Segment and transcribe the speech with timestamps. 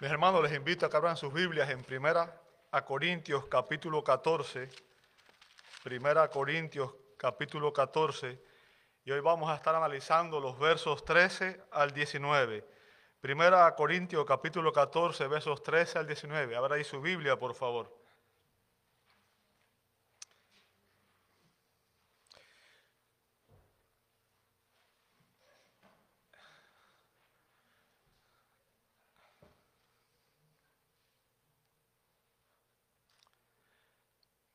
[0.00, 2.34] Mis hermanos, les invito a que abran sus Biblias en Primera
[2.70, 4.70] a Corintios capítulo 14.
[5.82, 8.42] Primera a Corintios capítulo 14.
[9.04, 12.66] Y hoy vamos a estar analizando los versos 13 al 19.
[13.20, 16.56] Primera a Corintios capítulo 14, versos 13 al 19.
[16.56, 17.94] Abra ahí su Biblia, por favor.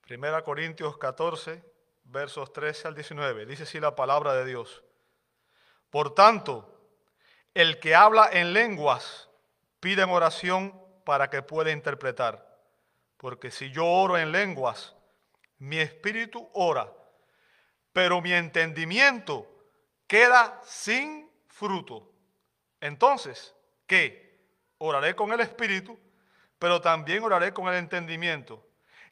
[0.06, 1.64] Primera Corintios 14,
[2.04, 3.48] versos 13 al 19.
[3.48, 4.84] Dice así la palabra de Dios.
[5.90, 6.80] Por tanto,
[7.56, 9.32] el que habla en lenguas
[9.80, 12.56] pide en oración para que pueda interpretar.
[13.18, 14.96] Porque si yo oro en lenguas,
[15.58, 16.94] mi espíritu ora,
[17.92, 19.48] pero mi entendimiento
[20.06, 22.12] queda sin fruto.
[22.80, 23.56] Entonces,
[23.88, 24.40] ¿qué?
[24.78, 26.00] Oraré con el espíritu,
[26.60, 28.65] pero también oraré con el entendimiento.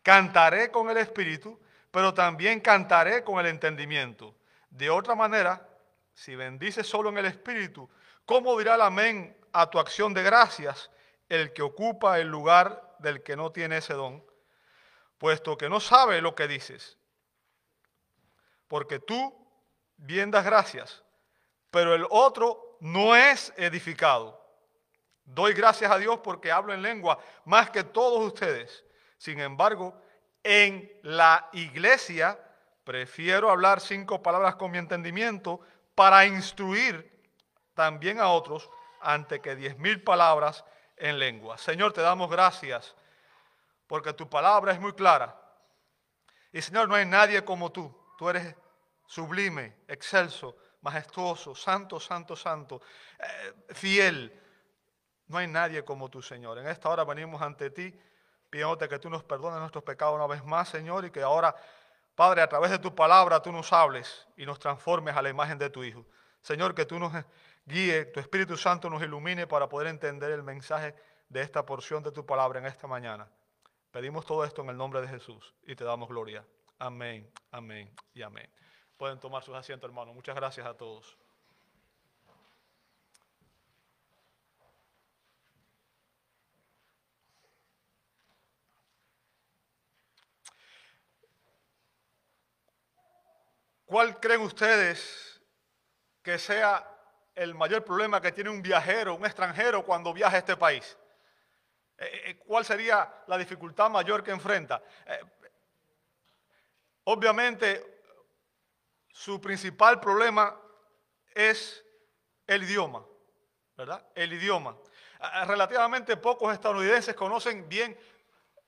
[0.04, 1.59] Cantaré con el espíritu,
[1.90, 4.36] pero también cantaré con el entendimiento.
[4.70, 5.66] De otra manera,
[6.14, 7.90] si bendices solo en el espíritu,
[8.26, 10.92] ¿cómo dirá el amén a tu acción de gracias
[11.30, 14.24] el que ocupa el lugar del que no tiene ese don?
[15.18, 16.98] Puesto que no sabe lo que dices.
[18.68, 19.34] Porque tú
[19.96, 21.02] bien das gracias,
[21.72, 24.44] pero el otro no es edificado.
[25.24, 28.84] Doy gracias a Dios porque hablo en lengua más que todos ustedes
[29.23, 29.97] sin embargo,
[30.43, 32.38] en la iglesia
[32.83, 35.61] prefiero hablar cinco palabras con mi entendimiento
[35.95, 37.23] para instruir
[37.73, 40.66] también a otros ante que diez mil palabras
[40.97, 41.57] en lengua.
[41.57, 42.97] Señor, te damos gracias
[43.88, 45.39] porque tu palabra es muy clara.
[46.51, 47.97] Y Señor, no hay nadie como tú.
[48.17, 48.53] Tú eres
[49.05, 52.81] sublime, excelso, majestuoso, santo, santo, santo,
[53.19, 54.38] eh, fiel.
[55.28, 56.57] No hay nadie como tú, Señor.
[56.57, 57.97] En esta hora venimos ante ti
[58.53, 61.56] pidiéndote que tú nos perdones nuestros pecados una vez más, Señor, y que ahora,
[62.14, 65.58] Padre, a través de tu palabra tú nos hables y nos transformes a la imagen
[65.58, 66.06] de tu Hijo.
[66.40, 67.12] Señor, que tú nos
[67.66, 70.94] guíe, tu Espíritu Santo nos ilumine para poder entender el mensaje
[71.30, 73.28] de esta porción de tu palabra en esta mañana.
[73.90, 76.46] Pedimos todo esto en el nombre de Jesús y te damos gloria.
[76.78, 78.47] Amén, amén y amén.
[78.97, 80.13] Pueden tomar sus asientos, hermanos.
[80.13, 81.18] Muchas gracias a todos.
[93.85, 95.41] ¿Cuál creen ustedes
[96.21, 96.89] que sea
[97.35, 100.97] el mayor problema que tiene un viajero, un extranjero cuando viaja a este país?
[101.97, 104.81] Eh, eh, ¿Cuál sería la dificultad mayor que enfrenta?
[105.05, 105.19] Eh,
[107.03, 108.01] obviamente,
[109.09, 110.59] su principal problema
[111.33, 111.83] es
[112.47, 113.05] el idioma,
[113.75, 114.05] ¿verdad?
[114.15, 114.77] El idioma.
[115.45, 117.97] Relativamente pocos estadounidenses conocen bien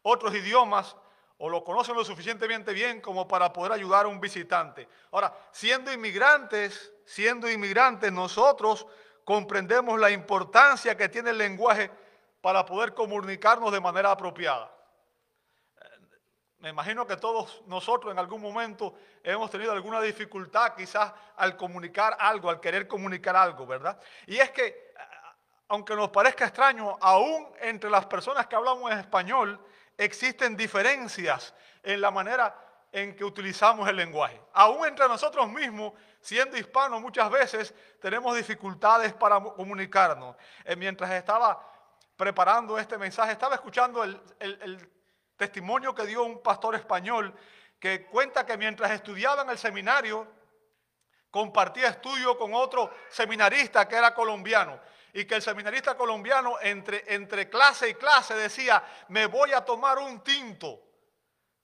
[0.03, 0.95] otros idiomas
[1.37, 4.87] o lo conocen lo suficientemente bien como para poder ayudar a un visitante.
[5.11, 8.87] Ahora, siendo inmigrantes, siendo inmigrantes, nosotros
[9.23, 11.91] comprendemos la importancia que tiene el lenguaje
[12.41, 14.71] para poder comunicarnos de manera apropiada.
[16.59, 22.15] Me imagino que todos nosotros en algún momento hemos tenido alguna dificultad quizás al comunicar
[22.19, 23.99] algo, al querer comunicar algo, ¿verdad?
[24.25, 24.93] Y es que,
[25.67, 29.59] aunque nos parezca extraño, aún entre las personas que hablamos en español,
[29.97, 32.55] existen diferencias en la manera
[32.91, 34.41] en que utilizamos el lenguaje.
[34.53, 40.35] Aún entre nosotros mismos, siendo hispanos, muchas veces tenemos dificultades para comunicarnos.
[40.63, 41.61] Eh, mientras estaba
[42.15, 44.89] preparando este mensaje, estaba escuchando el, el
[45.35, 47.33] testimonio que dio un pastor español
[47.79, 50.25] que cuenta que mientras estudiaba en el seminario,
[51.29, 54.79] compartía estudio con otro seminarista que era colombiano
[55.15, 59.97] y que el seminarista colombiano entre, entre clase y clase decía, me voy a tomar
[59.97, 60.81] un tinto.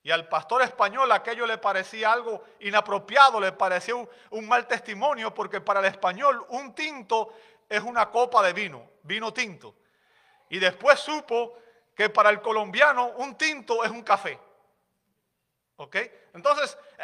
[0.02, 5.60] Y al pastor español aquello le parecía algo inapropiado, le parecía un, mal testimonio, porque
[5.60, 7.34] para el español un tinto
[7.68, 9.76] es una copa de vino, vino tinto.
[10.48, 11.58] Y después supo
[11.94, 14.40] que para el colombiano un tinto es un café.
[15.76, 15.98] ¿Ok?
[16.34, 17.04] Entonces, eh,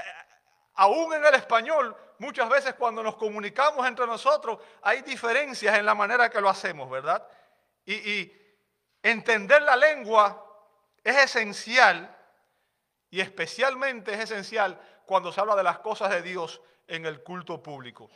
[0.76, 5.96] aún en el español muchas veces cuando nos comunicamos entre nosotros hay diferencias en la
[5.96, 7.26] manera que lo hacemos, ¿verdad?
[7.86, 8.32] Y,
[9.04, 10.44] entender la lengua
[11.04, 12.14] es esencial
[13.10, 17.64] y especialmente es esencial cuando se habla de las cosas de Dios en el culto
[17.64, 18.10] público.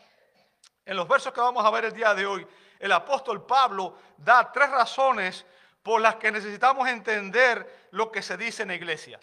[0.83, 2.45] En los versos que vamos a ver el día de hoy,
[2.79, 5.45] el apóstol Pablo da tres razones
[5.81, 9.19] por las que necesitamos entender lo que se dice en la iglesia.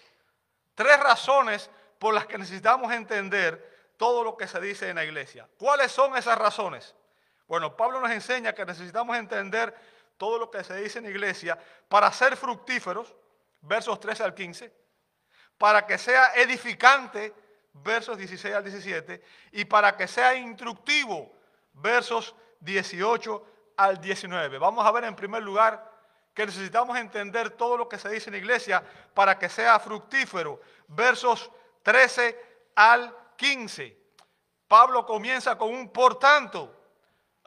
[0.75, 5.47] Tres razones por las que necesitamos entender todo lo que se dice en la iglesia.
[5.59, 6.95] ¿Cuáles son esas razones?
[7.47, 9.75] Bueno, Pablo nos enseña que necesitamos entender
[10.17, 11.59] todo lo que se dice en iglesia
[11.89, 13.15] para ser fructíferos,
[13.61, 14.73] versos 13 al 15,
[15.59, 17.35] para que sea edificante,
[17.73, 19.23] versos 16 al 17,
[19.53, 21.33] y para que sea instructivo,
[21.73, 23.47] versos 18
[23.77, 24.59] al 19.
[24.59, 25.91] Vamos a ver en primer lugar
[26.35, 28.85] que necesitamos entender todo lo que se dice en iglesia
[29.15, 31.50] para que sea fructífero, versos
[31.83, 32.39] 13
[32.77, 33.96] al 15.
[34.67, 36.75] Pablo comienza con un por tanto,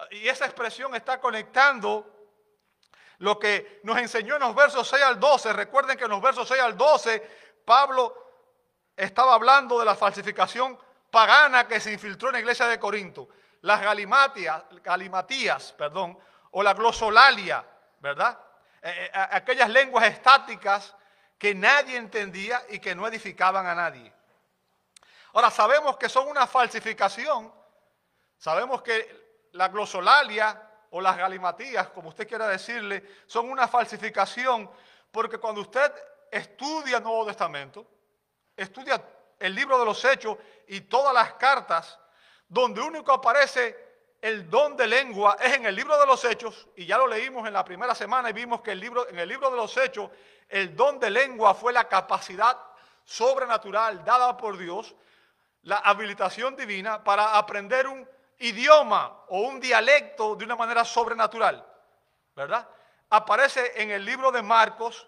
[0.09, 2.07] y esa expresión está conectando
[3.19, 5.53] lo que nos enseñó en los versos 6 al 12.
[5.53, 7.19] Recuerden que en los versos 6 al 12
[7.63, 8.15] Pablo
[8.95, 10.79] estaba hablando de la falsificación
[11.11, 13.29] pagana que se infiltró en la iglesia de Corinto.
[13.61, 16.17] Las galimatías, galimatías perdón,
[16.49, 17.63] o la glosolalia,
[17.99, 18.39] ¿verdad?
[18.81, 20.95] Eh, eh, aquellas lenguas estáticas
[21.37, 24.11] que nadie entendía y que no edificaban a nadie.
[25.33, 27.53] Ahora sabemos que son una falsificación,
[28.37, 34.69] sabemos que la glosolalia o las galimatías, como usted quiera decirle, son una falsificación,
[35.11, 35.91] porque cuando usted
[36.29, 37.85] estudia el Nuevo Testamento,
[38.55, 39.01] estudia
[39.39, 40.37] el libro de los Hechos
[40.67, 41.97] y todas las cartas,
[42.47, 43.91] donde único aparece
[44.21, 47.47] el don de lengua es en el libro de los Hechos, y ya lo leímos
[47.47, 50.11] en la primera semana y vimos que el libro, en el libro de los Hechos,
[50.47, 52.57] el don de lengua fue la capacidad
[53.03, 54.93] sobrenatural dada por Dios,
[55.63, 58.07] la habilitación divina para aprender un
[58.39, 61.65] idioma o un dialecto de una manera sobrenatural,
[62.35, 62.67] ¿verdad?
[63.09, 65.07] Aparece en el libro de Marcos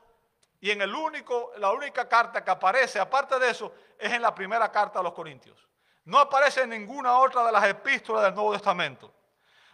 [0.60, 4.34] y en el único, la única carta que aparece, aparte de eso, es en la
[4.34, 5.68] primera carta a los Corintios.
[6.06, 9.14] No aparece en ninguna otra de las epístolas del Nuevo Testamento.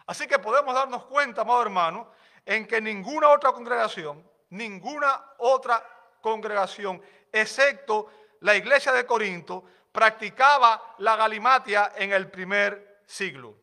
[0.05, 2.11] Así que podemos darnos cuenta, amado hermano,
[2.45, 5.83] en que ninguna otra congregación, ninguna otra
[6.21, 7.01] congregación,
[7.31, 8.07] excepto
[8.39, 13.56] la iglesia de Corinto, practicaba la galimatia en el primer siglo.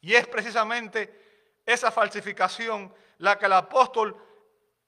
[0.00, 4.16] Y es precisamente esa falsificación la que el apóstol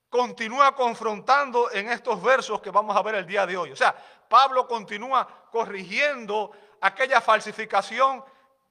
[0.09, 3.71] continúa confrontando en estos versos que vamos a ver el día de hoy.
[3.71, 3.95] O sea,
[4.29, 8.25] Pablo continúa corrigiendo aquella falsificación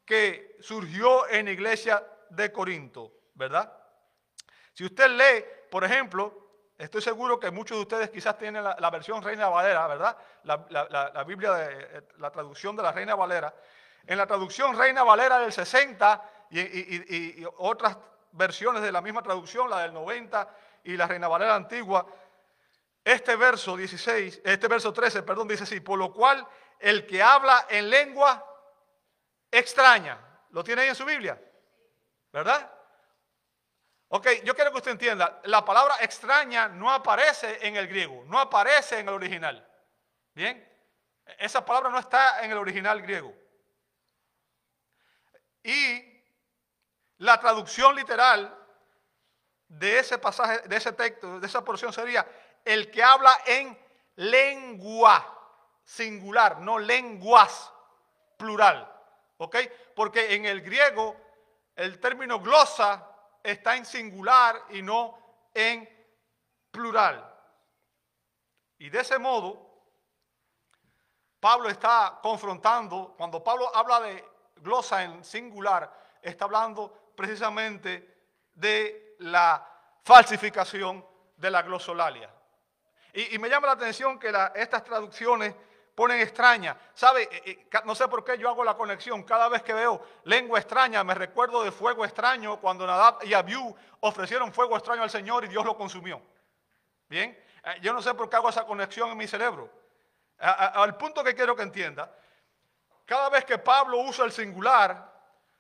[0.06, 3.72] que surgió en la iglesia de Corinto, ¿verdad?
[4.74, 6.49] Si usted lee, por ejemplo,
[6.80, 10.18] Estoy seguro que muchos de ustedes quizás tienen la, versión Reina Valera, ¿verdad?
[10.44, 13.54] La, Biblia, eh, la traducción de la Reina Valera.
[14.08, 17.98] En la traducción Reina Valera del 60 y, otras
[18.32, 20.50] versiones de la misma traducción, la del 90
[20.86, 22.08] y la Reina Valera antigua,
[23.04, 26.48] este verso 16, este verso 13, perdón, dice así, por lo cual
[26.80, 28.42] el que habla en lengua
[29.52, 30.18] extraña,
[30.52, 31.38] ¿lo tiene ahí en su Biblia?
[32.32, 32.72] ¿Verdad?
[34.12, 38.40] Ok, yo quiero que usted entienda, la palabra extraña no aparece en el griego, no
[38.40, 39.68] aparece en el original.
[40.34, 40.68] ¿Bien?
[41.38, 43.32] Esa palabra no está en el original griego.
[45.62, 46.24] Y
[47.18, 48.58] la traducción literal
[49.68, 52.28] de ese pasaje, de ese texto, de esa porción sería
[52.66, 53.78] el que habla en
[54.16, 55.36] lengua
[55.84, 57.72] singular, no lenguas
[58.38, 58.92] plural.
[59.38, 59.56] ¿Ok?
[59.96, 61.16] Porque en el griego
[61.76, 63.09] el término glosa
[63.44, 65.18] está en singular y no
[65.54, 65.88] en
[66.72, 67.26] plural.
[68.78, 69.70] Y de ese modo,
[71.40, 74.26] Pablo está confrontando, cuando Pablo habla de
[74.58, 75.92] glosa en singular,
[76.22, 78.20] está hablando precisamente
[78.54, 79.66] de la
[80.04, 81.06] falsificación
[81.36, 82.34] de la glosolalia.
[83.14, 85.56] Y, me llama la atención que estas traducciones
[86.00, 86.78] ponen extraña.
[86.94, 87.24] ¿Sabe?
[87.24, 89.22] Eh, eh, no sé por qué yo hago la conexión.
[89.24, 93.76] Cada vez que veo lengua extraña, me recuerdo de fuego extraño cuando Nadab y Abiú
[94.00, 96.22] ofrecieron fuego extraño al Señor y Dios lo consumió.
[97.10, 99.70] Bien, eh, yo no sé por qué hago esa conexión en mi cerebro.
[100.38, 102.10] Al punto que quiero que entienda,
[103.06, 105.12] cada vez que Pablo usa el singular,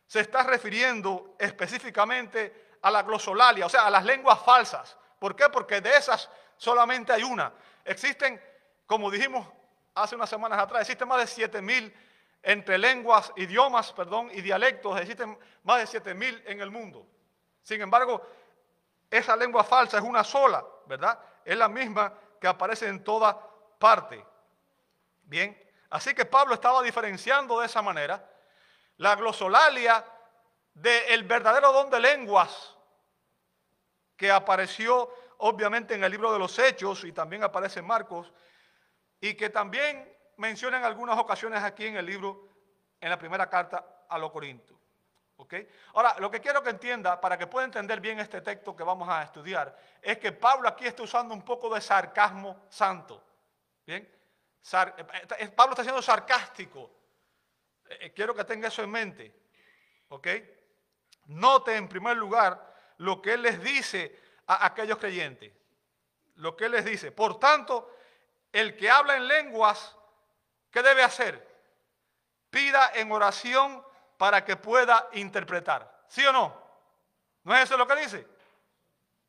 [0.07, 4.95] se está refiriendo específicamente a la glosolalia, o sea, a las lenguas falsas.
[5.19, 5.49] ¿Por qué?
[5.49, 7.51] Porque de esas solamente hay una.
[7.83, 8.41] Existen,
[8.85, 9.58] como dijimos
[10.03, 11.93] hace unas semanas atrás, existen más de 7000
[12.41, 17.05] entre lenguas, idiomas, perdón, y dialectos, existen más de 7000 en el mundo.
[17.61, 18.25] Sin embargo,
[19.09, 21.19] esa lengua falsa es una sola, ¿verdad?
[21.43, 23.37] Es la misma que aparece en toda
[23.77, 24.25] parte.
[25.23, 25.57] Bien,
[25.89, 28.27] así que Pablo estaba diferenciando de esa manera
[28.97, 30.05] la glosolalia
[30.73, 32.75] del verdadero don de lenguas
[34.15, 38.31] que apareció obviamente en el libro de los Hechos y también aparece en Marcos
[39.21, 42.47] y que también menciona en algunas ocasiones aquí en el libro,
[42.99, 44.79] en la primera carta a los Corintios.
[45.37, 45.53] ¿ok?
[45.93, 49.07] Ahora, lo que quiero que entienda, para que pueda entender bien este texto que vamos
[49.07, 53.23] a estudiar, es que Pablo aquí está usando un poco de sarcasmo santo.
[53.85, 54.03] ¿Bien?
[54.03, 56.91] Eh, eh, Pablo está siendo sarcástico.
[57.89, 59.33] Eh, quiero que tenga eso en mente.
[60.09, 60.27] ¿Ok?
[61.27, 65.53] Note en primer lugar lo que Él les dice a aquellos creyentes.
[66.35, 67.11] Lo que Él les dice.
[67.11, 67.95] Por tanto,
[68.51, 69.95] el que habla en lenguas,
[70.71, 71.47] ¿qué debe hacer?
[72.49, 73.83] Pida en oración
[74.17, 76.03] para que pueda interpretar.
[76.07, 76.61] ¿Sí o no?
[77.43, 78.27] ¿No es eso lo que dice?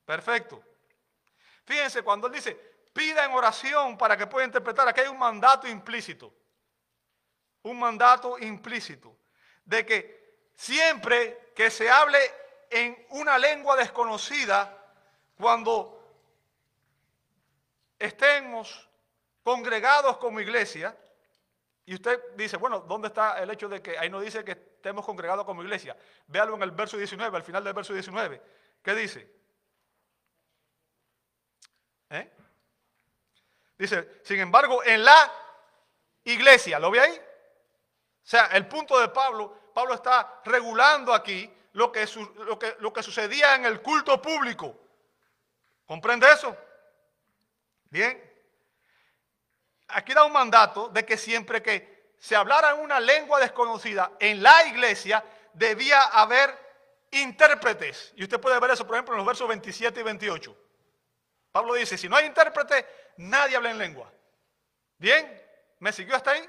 [0.05, 0.63] Perfecto.
[1.65, 2.55] Fíjense, cuando Él dice,
[2.93, 6.35] pida en oración para que pueda interpretar, aquí hay un mandato implícito.
[7.63, 9.17] Un mandato implícito
[9.65, 12.19] de que siempre que se hable
[12.71, 14.77] en una lengua desconocida,
[15.37, 16.01] cuando
[17.99, 18.89] estemos
[19.43, 20.97] congregados como iglesia,
[21.91, 25.05] y usted dice, bueno, ¿dónde está el hecho de que ahí no dice que estemos
[25.05, 25.97] congregados como iglesia?
[26.29, 28.41] Véalo en el verso 19, al final del verso 19.
[28.83, 29.29] ¿Qué dice?
[32.11, 32.31] ¿Eh?
[33.77, 35.33] Dice, sin embargo, en la
[36.25, 37.13] iglesia, ¿lo ve ahí?
[37.13, 42.07] O sea, el punto de Pablo, Pablo está regulando aquí lo que,
[42.47, 44.79] lo que, lo que sucedía en el culto público.
[45.87, 46.57] ¿Comprende eso?
[47.91, 48.30] Bien.
[49.93, 54.67] Aquí da un mandato de que siempre que se hablara una lengua desconocida en la
[54.67, 56.57] iglesia, debía haber
[57.11, 58.13] intérpretes.
[58.17, 60.57] Y usted puede ver eso, por ejemplo, en los versos 27 y 28.
[61.53, 64.13] Pablo dice, si no hay intérprete, nadie habla en lengua.
[64.99, 65.43] ¿Bien?
[65.79, 66.49] ¿Me siguió hasta ahí?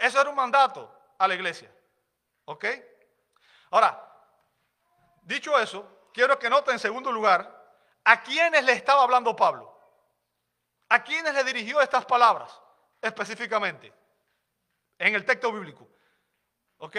[0.00, 1.70] Eso era un mandato a la iglesia.
[2.44, 2.64] ¿Ok?
[3.70, 4.02] Ahora,
[5.22, 7.56] dicho eso, quiero que noten en segundo lugar
[8.04, 9.75] a quiénes le estaba hablando Pablo.
[10.88, 12.60] ¿A quiénes le dirigió estas palabras
[13.00, 13.92] específicamente
[14.98, 15.88] en el texto bíblico?
[16.78, 16.96] ¿Ok?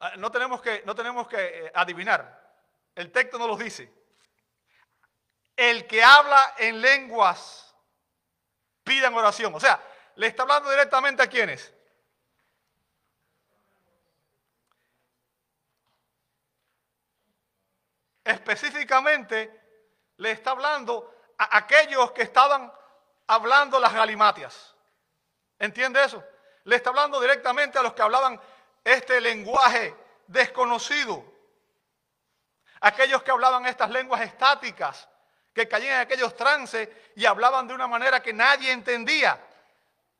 [0.00, 2.38] Ah, no tenemos que, no tenemos que eh, adivinar.
[2.94, 3.92] El texto no los dice.
[5.56, 7.74] El que habla en lenguas,
[8.84, 9.54] pidan oración.
[9.54, 9.82] O sea,
[10.16, 11.74] le está hablando directamente a quiénes.
[18.22, 19.58] Específicamente
[20.18, 22.70] le está hablando a aquellos que estaban
[23.28, 24.74] hablando las galimatias.
[25.58, 26.22] ¿Entiende eso?
[26.64, 28.40] Le está hablando directamente a los que hablaban
[28.82, 29.94] este lenguaje
[30.26, 31.24] desconocido.
[32.80, 35.08] Aquellos que hablaban estas lenguas estáticas,
[35.54, 39.40] que caían en aquellos trances y hablaban de una manera que nadie entendía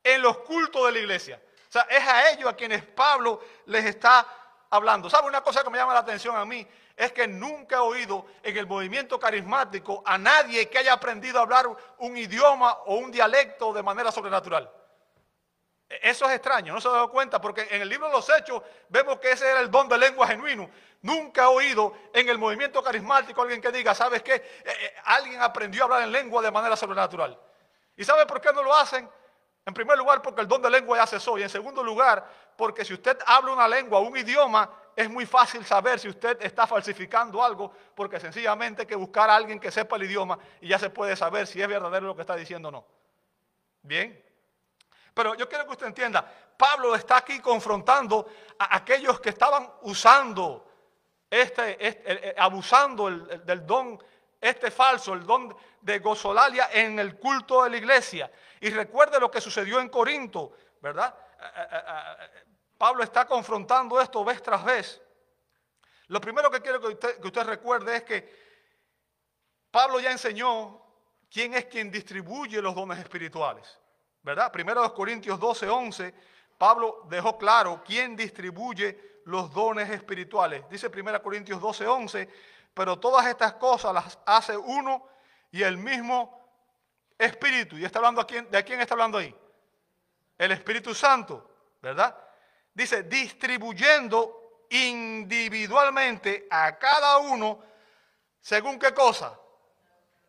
[0.03, 1.41] en los cultos de la iglesia.
[1.69, 4.27] O sea, es a ellos a quienes Pablo les está
[4.71, 5.09] hablando.
[5.09, 6.67] ¿Sabe una cosa que me llama la atención a mí?
[6.99, 11.43] Es que nunca he oído en el movimiento carismático a nadie que haya aprendido a
[11.43, 14.69] hablar un idioma o un dialecto de manera sobrenatural.
[15.89, 18.63] Eso es extraño, no se ha dado cuenta, porque en el libro de los Hechos
[18.89, 20.69] vemos que ese era el don de lengua genuino.
[21.03, 24.35] Nunca he oído en el movimiento carismático alguien que diga, ¿sabes qué?
[24.35, 27.39] Eh, eh, alguien aprendió a hablar en lengua de manera sobrenatural.
[27.97, 29.09] ¿Y sabe por qué no lo hacen?
[29.65, 31.39] En primer lugar, porque el don de lengua ya cesó.
[31.39, 35.65] Y en segundo lugar, porque si usted habla una lengua, un idioma, es muy fácil
[35.65, 39.95] saber si usted está falsificando algo, porque sencillamente hay que buscar a alguien que sepa
[39.95, 42.73] el idioma y ya se puede saber si es verdadero lo que está diciendo o
[42.73, 42.85] no.
[43.81, 44.21] Bien.
[45.15, 48.27] Pero yo quiero que usted entienda, Pablo está aquí confrontando
[48.59, 50.69] a aquellos que estaban usando,
[51.31, 54.03] este, este abusando del don,
[54.41, 58.33] este falso, el don de gozolalia en el culto de la iglesia.
[58.61, 61.15] Y recuerde lo que sucedió en Corinto, ¿verdad?
[62.79, 65.03] Pablo está confrontando esto vez tras vez.
[66.07, 66.87] Lo primero que quiero que
[67.27, 68.49] usted, recuerde es que
[69.71, 70.81] Pablo ya enseñó
[71.31, 73.79] quién es quien distribuye los dones espirituales.
[74.23, 74.51] ¿Verdad?
[74.53, 76.15] Primero de Corintios 12, 11,
[76.57, 80.69] Pablo dejó claro quién distribuye los dones espirituales.
[80.71, 82.29] Dice 1 Corintios 12, 11,
[82.73, 85.07] pero todas estas cosas las hace uno
[85.51, 86.39] y el mismo
[87.19, 87.77] Espíritu.
[87.77, 89.35] ¿Y está hablando de quién está hablando ahí?
[90.39, 91.51] El Espíritu Santo,
[91.83, 92.17] ¿verdad?
[92.79, 97.61] Dice, distribuyendo individualmente a cada uno,
[98.41, 99.37] según qué cosa?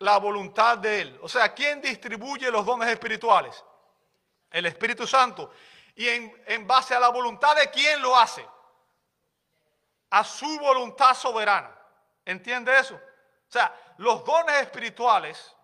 [0.00, 1.18] La voluntad de Él.
[1.22, 3.64] O sea, ¿quién distribuye los dones espirituales?
[4.50, 5.52] El Espíritu Santo.
[5.94, 8.44] Y en, en base a la voluntad de quién lo hace?
[10.10, 11.72] A su voluntad soberana.
[12.24, 12.96] ¿Entiende eso?
[12.96, 15.54] O sea, los dones espirituales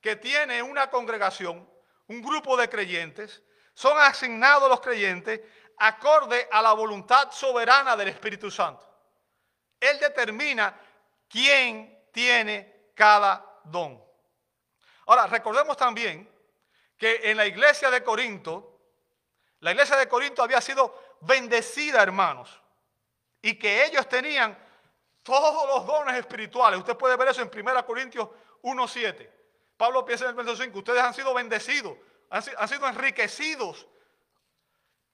[0.00, 1.68] que tiene una congregación,
[2.06, 3.42] un grupo de creyentes,
[3.74, 5.40] son asignados a los creyentes
[5.78, 8.84] acorde a la voluntad soberana del Espíritu Santo.
[9.80, 10.78] Él determina
[11.28, 14.02] quién tiene cada don.
[15.06, 16.28] Ahora, recordemos también
[16.96, 18.80] que en la iglesia de Corinto,
[19.60, 22.60] la iglesia de Corinto había sido bendecida, hermanos,
[23.40, 24.58] y que ellos tenían
[25.22, 26.78] todos los dones espirituales.
[26.80, 28.28] Usted puede ver eso en 1 Corintios
[28.62, 29.30] 1.7.
[29.76, 31.96] Pablo piensa en el verso 5, ustedes han sido bendecidos,
[32.30, 33.86] han, han sido enriquecidos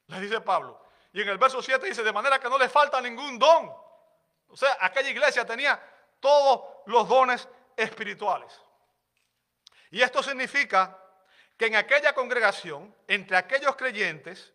[0.08, 0.80] le dice Pablo.
[1.12, 3.72] Y en el verso 7 dice, de manera que no le falta ningún don.
[4.48, 5.80] O sea, aquella iglesia tenía
[6.20, 8.52] todos los dones espirituales.
[9.90, 10.98] Y esto significa
[11.56, 14.52] que en aquella congregación, entre aquellos creyentes,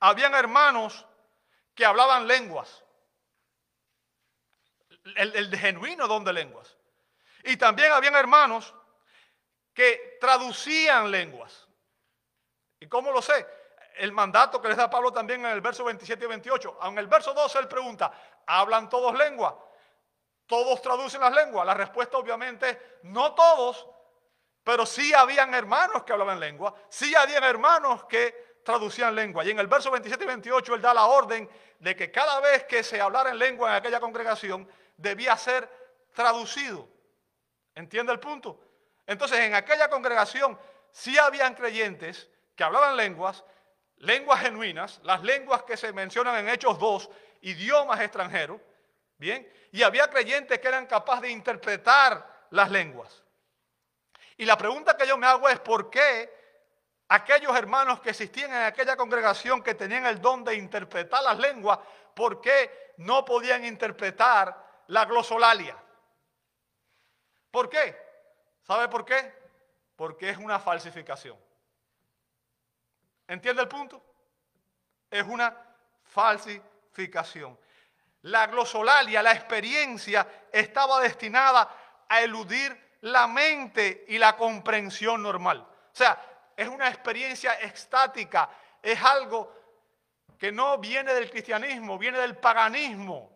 [0.00, 1.06] habían hermanos
[1.74, 2.84] que hablaban lenguas.
[5.16, 6.76] El, de genuino don de lenguas.
[7.44, 8.74] Y también habían hermanos
[9.72, 11.66] que traducían lenguas.
[12.80, 13.46] ¿Y cómo lo sé?
[13.96, 16.78] El mandato que les da Pablo también en el verso 27 y 28.
[16.84, 18.12] En el verso 12 él pregunta,
[18.46, 19.64] ¿hablan todos lengua?
[20.46, 21.66] ¿Todos traducen las lenguas?
[21.66, 23.86] La respuesta obviamente, no todos,
[24.64, 29.44] pero sí habían hermanos que hablaban lengua, sí habían hermanos que traducían lengua.
[29.44, 32.64] Y en el verso 27 y 28 él da la orden de que cada vez
[32.64, 35.68] que se hablara en lengua en aquella congregación debía ser
[36.12, 36.88] traducido.
[37.74, 38.60] ¿Entiende el punto?
[39.06, 40.58] Entonces en aquella congregación
[40.90, 43.44] sí habían creyentes que hablaban lenguas,
[44.00, 47.10] lenguas genuinas, las lenguas que se mencionan en Hechos 2,
[47.42, 48.60] idiomas extranjeros,
[49.16, 49.50] ¿bien?
[49.72, 53.22] Y había creyentes que eran capaces de interpretar las lenguas.
[54.36, 56.38] Y la pregunta que yo me hago es, ¿por qué
[57.08, 61.78] aquellos hermanos que existían en aquella congregación que tenían el don de interpretar las lenguas,
[62.14, 65.76] ¿por qué no podían interpretar la glosolalia?
[67.50, 67.96] ¿Por qué?
[68.62, 69.32] ¿Sabe por qué?
[69.96, 71.36] Porque es una falsificación.
[73.28, 74.02] ¿Entiende el punto?
[75.10, 75.54] Es una
[76.02, 77.58] falsificación.
[78.22, 81.70] La glosolalia, la experiencia, estaba destinada
[82.08, 85.60] a eludir la mente y la comprensión normal.
[85.60, 86.20] O sea,
[86.56, 88.50] es una experiencia estática,
[88.82, 89.54] es algo
[90.38, 93.30] que no viene del cristianismo, viene del paganismo.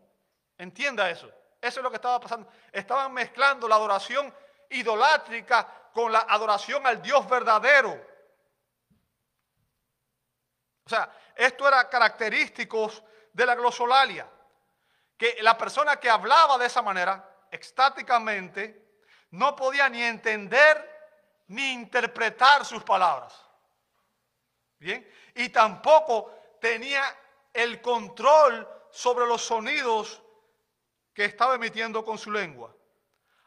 [0.58, 1.30] Entienda eso.
[1.60, 2.48] Eso es lo que estaba pasando.
[2.72, 4.34] Estaban mezclando la adoración
[4.70, 8.11] idolátrica con la adoración al Dios verdadero.
[10.92, 14.28] Sea, esto era característicos de la glosolalia.
[15.16, 18.98] Que la persona que hablaba de esa manera, extáticamente,
[19.30, 20.90] no podía ni entender
[21.46, 23.34] ni interpretar sus palabras.
[24.78, 27.02] Bien, y tampoco tenía
[27.54, 30.22] el control sobre los sonidos
[31.14, 32.76] que estaba emitiendo con su lengua,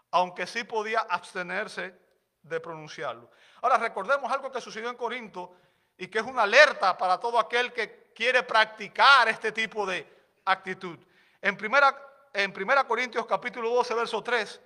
[0.09, 1.95] aunque sí podía abstenerse
[2.41, 3.29] de pronunciarlo.
[3.61, 5.57] Ahora recordemos algo que sucedió en Corinto
[5.97, 10.07] y que es una alerta para todo aquel que quiere practicar este tipo de
[10.45, 10.97] actitud.
[11.41, 11.95] En primera,
[12.33, 14.61] en primera Corintios capítulo 12, verso 3,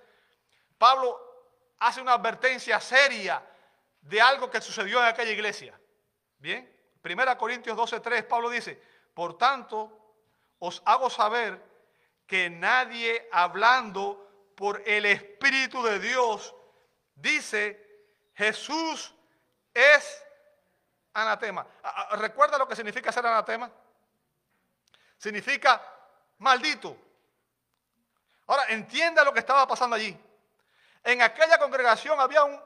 [0.78, 1.18] Pablo
[1.78, 3.42] hace una advertencia seria
[4.00, 5.78] de algo que sucedió en aquella iglesia.
[6.38, 8.80] Bien, Primera Corintios 12:3, Pablo dice,
[9.14, 9.90] por tanto,
[10.58, 11.62] os hago saber
[12.26, 16.54] que nadie hablando por el Espíritu de Dios
[17.14, 19.14] dice, Jesús
[19.72, 20.22] es
[21.14, 21.66] anatema.
[22.12, 23.70] ¿Recuerda lo que significa ser anatema?
[25.18, 25.82] Significa
[26.38, 26.96] maldito.
[28.46, 30.18] Ahora, entienda lo que estaba pasando allí.
[31.04, 32.60] En aquella congregación había un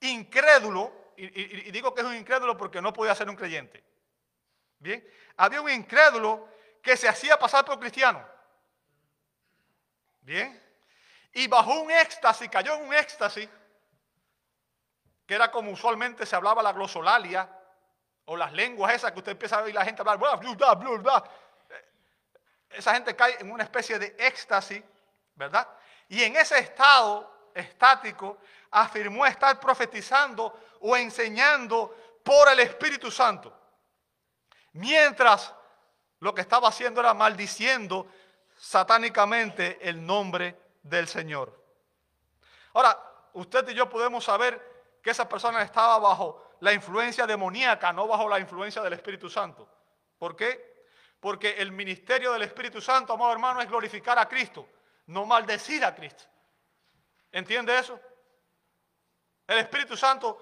[0.00, 3.84] incrédulo, y, digo que es un incrédulo porque no podía ser un creyente.
[4.78, 5.06] Bien,
[5.36, 6.48] había un incrédulo
[6.82, 8.24] que se hacía pasar por cristiano.
[10.20, 10.60] Bien,
[11.32, 13.48] y bajo un éxtasis, cayó en un éxtasis,
[15.26, 17.57] que era como usualmente se hablaba la glosolalia,
[18.30, 20.98] o las lenguas esas que usted empieza a oír la gente hablar, bla, bla, bla,
[20.98, 21.24] bla.
[22.68, 24.82] Esa gente cae en una especie de éxtasis,
[25.34, 25.66] ¿verdad?
[26.08, 28.38] Y en ese estado estático,
[28.70, 33.52] afirmó estar profetizando o enseñando por el Espíritu Santo.
[34.72, 35.54] Mientras
[36.20, 38.06] lo que estaba haciendo era maldiciendo
[38.58, 41.58] satánicamente el nombre del Señor.
[42.74, 42.96] Ahora,
[43.32, 48.28] usted y yo podemos saber que esa persona estaba bajo la influencia demoníaca, no bajo
[48.28, 49.68] la influencia del Espíritu Santo.
[50.18, 50.84] ¿Por qué?
[51.20, 54.68] Porque el ministerio del Espíritu Santo, amado hermano, es glorificar a Cristo,
[55.06, 56.24] no maldecir a Cristo.
[57.30, 58.00] ¿Entiende eso?
[59.46, 60.40] El Espíritu Santo,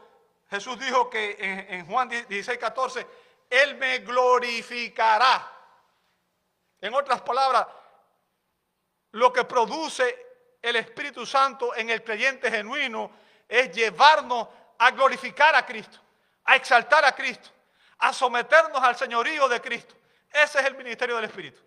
[0.51, 1.37] Jesús dijo que
[1.71, 3.07] en, Juan 16, 14,
[3.49, 5.53] Él me glorificará.
[6.81, 7.67] En otras palabras,
[9.13, 10.27] lo que produce
[10.61, 13.11] el Espíritu Santo en el creyente genuino
[13.49, 14.49] es llevarnos
[14.79, 15.99] a glorificar a Cristo,
[16.47, 17.51] a exaltar a Cristo,
[17.99, 19.95] a someternos al señorío de Cristo.
[20.31, 21.61] Ese es el ministerio del Espíritu.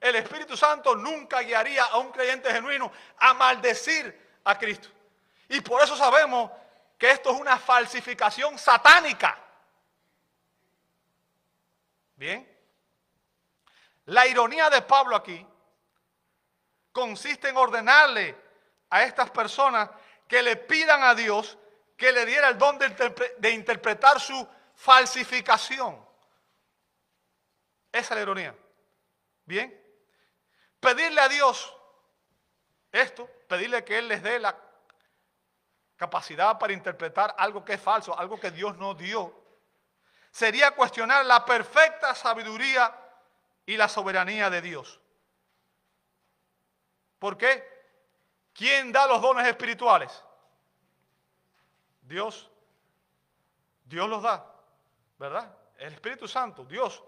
[0.00, 4.88] El Espíritu Santo nunca guiaría a un creyente genuino a maldecir a Cristo.
[5.48, 6.50] Y por eso sabemos
[6.98, 9.38] que esto es una falsificación satánica.
[12.16, 12.50] Bien.
[14.06, 15.44] La ironía de Pablo aquí
[16.92, 18.36] consiste en ordenarle
[18.90, 19.90] a estas personas
[20.28, 21.58] que le pidan a Dios
[22.04, 26.06] que le diera el don de, de interpretar su falsificación.
[27.90, 28.54] Esa es la ironía.
[29.46, 29.82] Bien.
[30.78, 31.74] Pedirle a Dios
[32.92, 34.54] esto, pedirle que Él les dé la
[35.96, 39.42] capacidad para interpretar algo que es falso, algo que Dios no dio,
[40.30, 42.94] sería cuestionar la perfecta sabiduría
[43.64, 45.00] y la soberanía de Dios.
[47.18, 47.66] ¿Por qué?
[48.52, 50.22] ¿Quién da los dones espirituales?
[52.04, 52.50] Dios.
[53.84, 54.44] Dios los da,
[55.18, 55.52] ¿verdad?
[55.78, 57.02] El Espíritu Santo, Dios.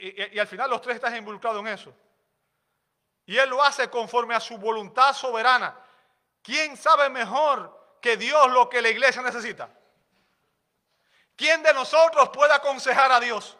[0.00, 1.94] Y, al final los tres están involucrados en eso.
[3.26, 5.76] Y Él lo hace conforme a su voluntad soberana.
[6.42, 9.68] ¿Quién sabe mejor que Dios lo que la iglesia necesita?
[11.34, 13.56] ¿Quién de nosotros puede aconsejar a Dios?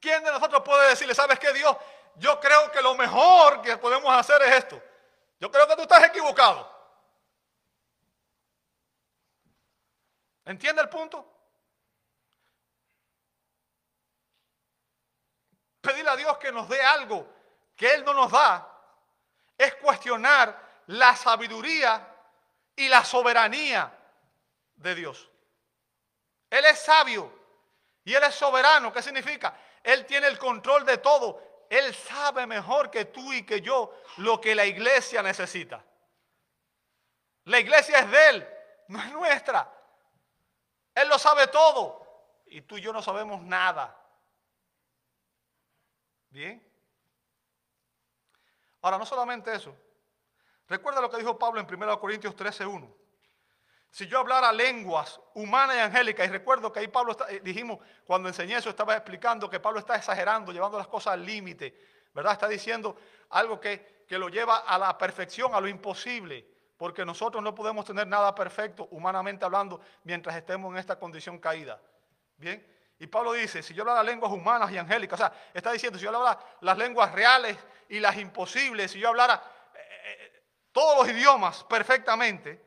[0.00, 1.76] ¿Quién de nosotros puede decirle, sabes qué Dios?
[2.16, 4.82] Yo creo que lo mejor que podemos hacer es esto.
[5.40, 6.77] Yo creo que tú estás equivocado.
[10.48, 11.30] ¿Entiende el punto?
[15.82, 17.28] Pedirle a Dios que nos dé algo
[17.76, 18.66] que Él no nos da
[19.58, 22.16] es cuestionar la sabiduría
[22.74, 23.94] y la soberanía
[24.74, 25.30] de Dios.
[26.48, 27.30] Él es sabio
[28.04, 28.90] y Él es soberano.
[28.90, 29.54] ¿Qué significa?
[29.82, 31.66] Él tiene el control de todo.
[31.68, 35.84] Él sabe mejor que tú y que yo lo que la iglesia necesita.
[37.44, 38.48] La iglesia es de Él,
[38.88, 39.74] no es nuestra.
[41.00, 42.04] Él lo sabe todo
[42.46, 43.96] y tú y yo no sabemos nada.
[46.30, 46.62] Bien.
[48.82, 49.76] Ahora, no solamente eso.
[50.68, 52.92] Recuerda lo que dijo Pablo en 1 Corintios 13:1.
[53.90, 58.28] Si yo hablara lenguas humanas y angélicas, y recuerdo que ahí Pablo, eh, dijimos, cuando
[58.28, 61.74] enseñé eso, estaba explicando que Pablo está exagerando, llevando las cosas al límite,
[62.12, 62.34] ¿verdad?
[62.34, 62.96] Está diciendo
[63.30, 67.84] algo que, que lo lleva a la perfección, a lo imposible, porque nosotros no podemos
[67.84, 71.80] tener nada perfecto, humanamente hablando, mientras estemos en esta condición caída.
[72.36, 72.64] ¿Bien?
[73.00, 76.04] Y Pablo dice, si yo hablara lenguas humanas y angélicas, o sea, está diciendo, si
[76.04, 79.42] yo hablara las lenguas reales y las imposibles, si yo hablara
[79.74, 82.64] eh, eh, todos los idiomas perfectamente,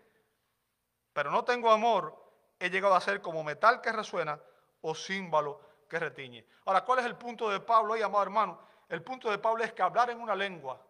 [1.14, 2.14] pero no tengo amor,
[2.60, 4.38] he llegado a ser como metal que resuena
[4.82, 6.46] o címbalo que retiñe.
[6.66, 8.60] Ahora, ¿cuál es el punto de Pablo ahí, amado hermano?
[8.90, 10.82] El punto de Pablo es que hablar en una lengua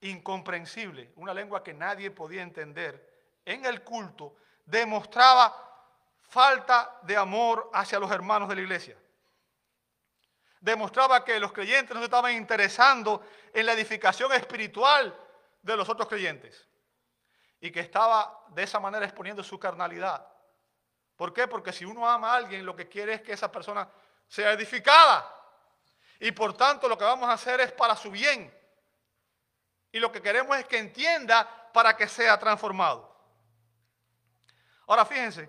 [0.00, 3.08] incomprensible, una lengua que nadie podía entender,
[3.44, 5.70] en el culto, demostraba
[6.22, 8.96] falta de amor hacia los hermanos de la iglesia.
[10.60, 15.16] Demostraba que los creyentes no se estaban interesando en la edificación espiritual
[15.62, 16.68] de los otros creyentes
[17.60, 20.26] y que estaba de esa manera exponiendo su carnalidad.
[21.16, 21.48] ¿Por qué?
[21.48, 23.88] Porque si uno ama a alguien, lo que quiere es que esa persona
[24.26, 25.36] sea edificada.
[26.18, 28.54] Y por tanto lo que vamos a hacer es para su bien.
[29.92, 33.10] Y lo que queremos es que entienda para que sea transformado.
[34.86, 35.48] Ahora fíjense,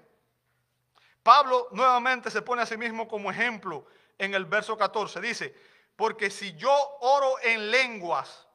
[1.23, 3.85] Pablo nuevamente se pone a sí mismo como ejemplo
[4.17, 5.21] en el verso 14.
[5.21, 5.55] Dice,
[5.95, 8.47] porque si yo oro en lenguas,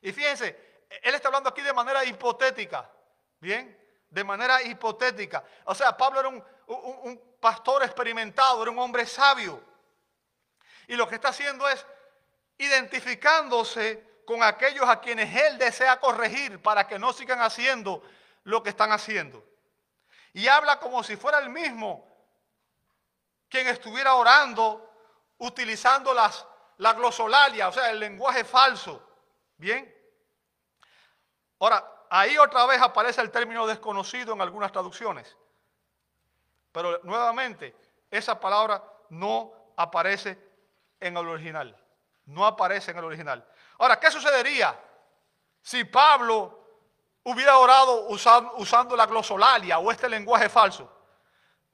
[0.00, 2.90] y fíjense, él está hablando aquí de manera hipotética,
[3.40, 3.76] ¿bien?
[4.08, 5.44] De manera hipotética.
[5.64, 9.62] O sea, Pablo era un, pastor experimentado, era un hombre sabio.
[10.88, 11.86] Y lo que está haciendo es
[12.56, 18.02] identificándose con aquellos a quienes él desea corregir para que no sigan haciendo
[18.44, 19.42] lo que están haciendo.
[20.34, 22.06] Y habla como si fuera el mismo
[23.48, 24.86] quien estuviera orando
[25.38, 29.02] utilizando las, la glosolalia, o sea, el lenguaje falso.
[29.56, 29.90] ¿Bien?
[31.58, 35.38] Ahora, ahí otra vez aparece el término desconocido en algunas traducciones.
[36.70, 37.74] Pero nuevamente,
[38.10, 40.38] esa palabra no aparece
[41.00, 41.82] en el original.
[42.26, 43.48] No aparece en el original.
[43.78, 44.78] Ahora, ¿qué sucedería
[45.62, 46.66] si Pablo
[47.22, 50.92] hubiera orado usando, la glosolalia o este lenguaje falso?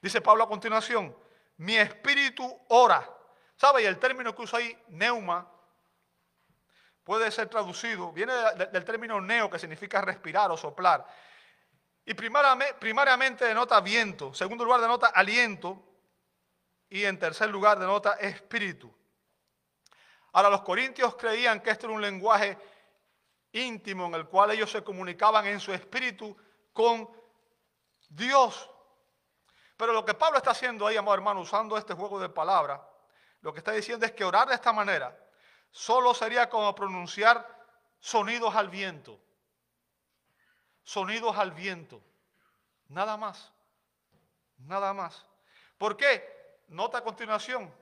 [0.00, 1.16] Dice Pablo a continuación,
[1.56, 3.10] mi espíritu ora.
[3.56, 3.82] ¿Sabe?
[3.82, 5.48] Y el término que usa ahí, neuma,
[7.04, 8.32] puede ser traducido, viene
[8.72, 11.06] del término neo, que significa respirar o soplar.
[12.04, 15.82] Y primariamente denota viento, en segundo lugar denota aliento
[16.88, 18.94] y en tercer lugar denota espíritu.
[20.34, 22.58] Ahora los corintios creían que este era un lenguaje
[23.52, 26.36] íntimo en el cual ellos se comunicaban en su espíritu
[26.72, 27.08] con
[28.08, 28.68] Dios.
[29.76, 32.80] Pero lo que Pablo está haciendo ahí, amado hermano, usando este juego de palabras,
[33.42, 35.16] lo que está diciendo es que orar de esta manera
[35.70, 37.48] solo sería como pronunciar
[38.00, 39.20] sonidos al viento.
[40.82, 42.02] Sonidos al viento.
[42.88, 43.52] Nada más.
[44.58, 45.24] Nada más.
[45.78, 46.58] ¿Por qué?
[46.66, 47.72] Nota a continuación.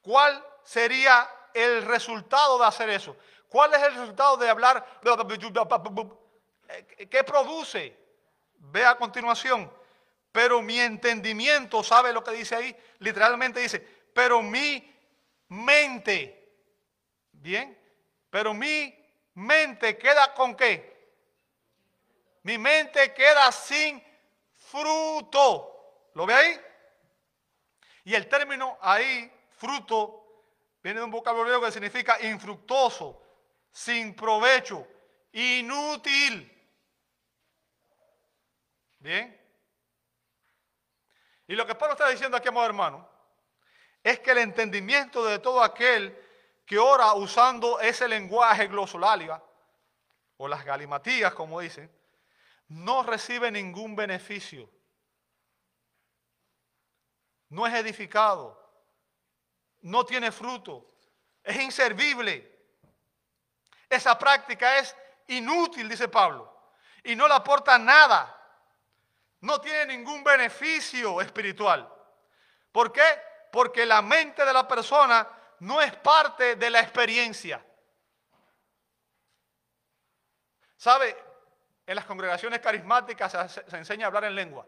[0.00, 3.16] ¿Cuál sería el resultado de hacer eso?
[3.48, 5.00] ¿Cuál es el resultado de hablar?
[7.10, 7.96] ¿Qué produce?
[8.54, 9.72] Ve a continuación.
[10.32, 12.76] Pero mi entendimiento, ¿sabe lo que dice ahí?
[12.98, 13.80] Literalmente dice,
[14.14, 14.94] pero mi
[15.48, 16.40] mente
[17.40, 17.76] Bien,
[18.28, 18.94] pero mi
[19.34, 20.90] mente queda con qué?
[22.42, 24.02] Mi mente queda sin
[24.54, 26.10] fruto.
[26.14, 26.60] ¿Lo ve ahí?
[28.04, 30.19] Y el término ahí, fruto,
[30.82, 33.22] viene de un vocabulario que significa infructuoso,
[33.70, 34.86] sin provecho,
[35.32, 36.46] inútil.
[38.98, 39.38] Bien.
[41.46, 43.08] Y lo que Pablo está diciendo aquí, amado hermano,
[44.02, 46.16] es que el entendimiento de todo aquel
[46.64, 49.42] que ora usando ese lenguaje glosolalia,
[50.36, 51.90] o las galimatías, como dicen,
[52.68, 54.70] no recibe ningún beneficio.
[57.48, 58.59] No es edificado.
[59.82, 60.86] No tiene fruto.
[61.42, 62.50] Es inservible.
[63.88, 64.94] Esa práctica es
[65.28, 66.72] inútil, dice Pablo.
[67.02, 68.36] Y no le aporta nada.
[69.40, 71.90] No tiene ningún beneficio espiritual.
[72.70, 73.02] ¿Por qué?
[73.50, 75.28] Porque la mente de la persona
[75.60, 77.64] no es parte de la experiencia.
[80.76, 81.16] ¿Sabe?
[81.86, 84.66] En las congregaciones carismáticas se, enseña a hablar en lengua.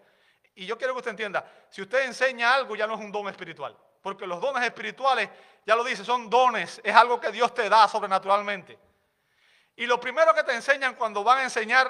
[0.54, 3.28] Y yo quiero que usted entienda, si usted enseña algo ya no es un don
[3.28, 3.76] espiritual.
[4.02, 5.30] Porque los dones espirituales,
[5.64, 8.76] ya lo dice, son dones, es algo que Dios te da sobrenaturalmente.
[9.76, 11.86] Y lo primero que te enseñan cuando van a enseñar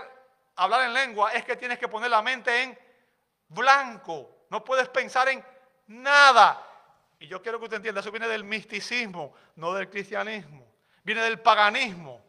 [0.55, 2.79] a hablar en lengua es que tienes que poner la mente en
[3.49, 4.45] blanco.
[4.51, 5.43] No puedes pensar en
[5.87, 6.63] nada.
[7.19, 10.71] Y yo quiero que usted entienda, eso viene del misticismo, no del cristianismo.
[11.03, 12.23] Viene del paganismo.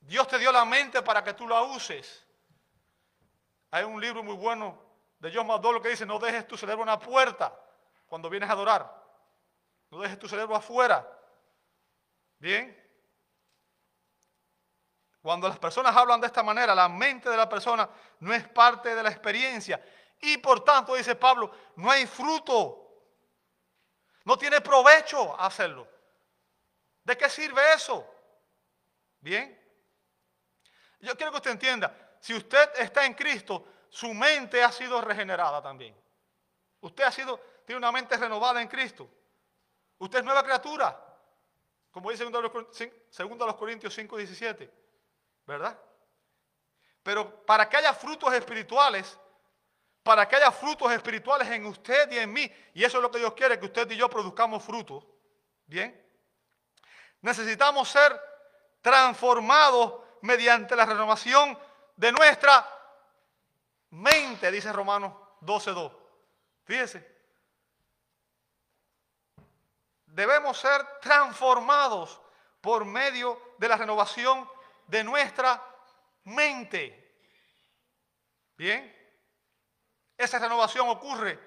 [0.00, 2.24] Dios te dio la mente para que tú la uses.
[3.70, 4.78] Hay un libro muy bueno
[5.18, 7.58] de John McDowell que dice, no dejes tu cerebro en la puerta
[8.06, 9.04] cuando vienes a adorar.
[9.90, 11.06] No dejes tu cerebro afuera.
[12.38, 12.84] Bien.
[15.22, 17.88] Cuando las personas hablan de esta manera, la mente de la persona
[18.20, 19.84] no es parte de la experiencia.
[20.20, 22.86] Y por tanto, dice Pablo, no hay fruto
[24.26, 25.88] no tiene provecho hacerlo.
[27.04, 28.04] ¿De qué sirve eso?
[29.20, 29.56] Bien.
[30.98, 35.62] Yo quiero que usted entienda, si usted está en Cristo, su mente ha sido regenerada
[35.62, 35.96] también.
[36.80, 39.10] Usted ha sido, tiene una mente renovada en Cristo.
[39.98, 41.02] Usted es nueva criatura.
[41.90, 44.72] Como dice 2 Corintios 5, 17.
[45.46, 45.78] ¿Verdad?
[47.02, 49.18] Pero para que haya frutos espirituales,
[50.02, 52.50] para que haya frutos espirituales en usted y en mí.
[52.74, 55.04] Y eso es lo que Dios quiere, que usted y yo produzcamos frutos.
[55.66, 56.04] Bien.
[57.20, 58.20] Necesitamos ser
[58.80, 61.58] transformados mediante la renovación
[61.96, 62.64] de nuestra
[63.90, 65.92] mente, dice Romanos 12.2.
[66.64, 67.15] Fíjese.
[70.16, 72.18] Debemos ser transformados
[72.62, 74.48] por medio de la renovación
[74.86, 75.62] de nuestra
[76.24, 77.18] mente.
[78.56, 78.96] Bien.
[80.16, 81.38] Esa renovación ocurre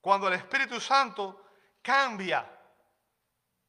[0.00, 1.48] cuando el Espíritu Santo
[1.82, 2.48] cambia,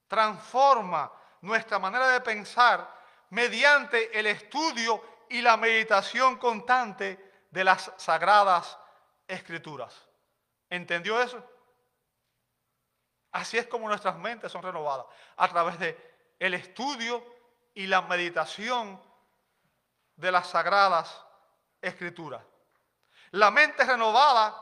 [0.07, 2.87] transforma nuestra manera de pensar
[3.31, 8.77] mediante el estudio y la meditación constante de las sagradas
[9.27, 10.07] escrituras.
[10.69, 11.56] ¿Entendió eso?
[13.31, 17.23] Así es como nuestras mentes son renovadas, a través de el estudio
[17.73, 19.01] y la meditación
[20.15, 21.23] de las sagradas
[21.81, 22.43] escrituras.
[23.31, 24.55] La mente renovada,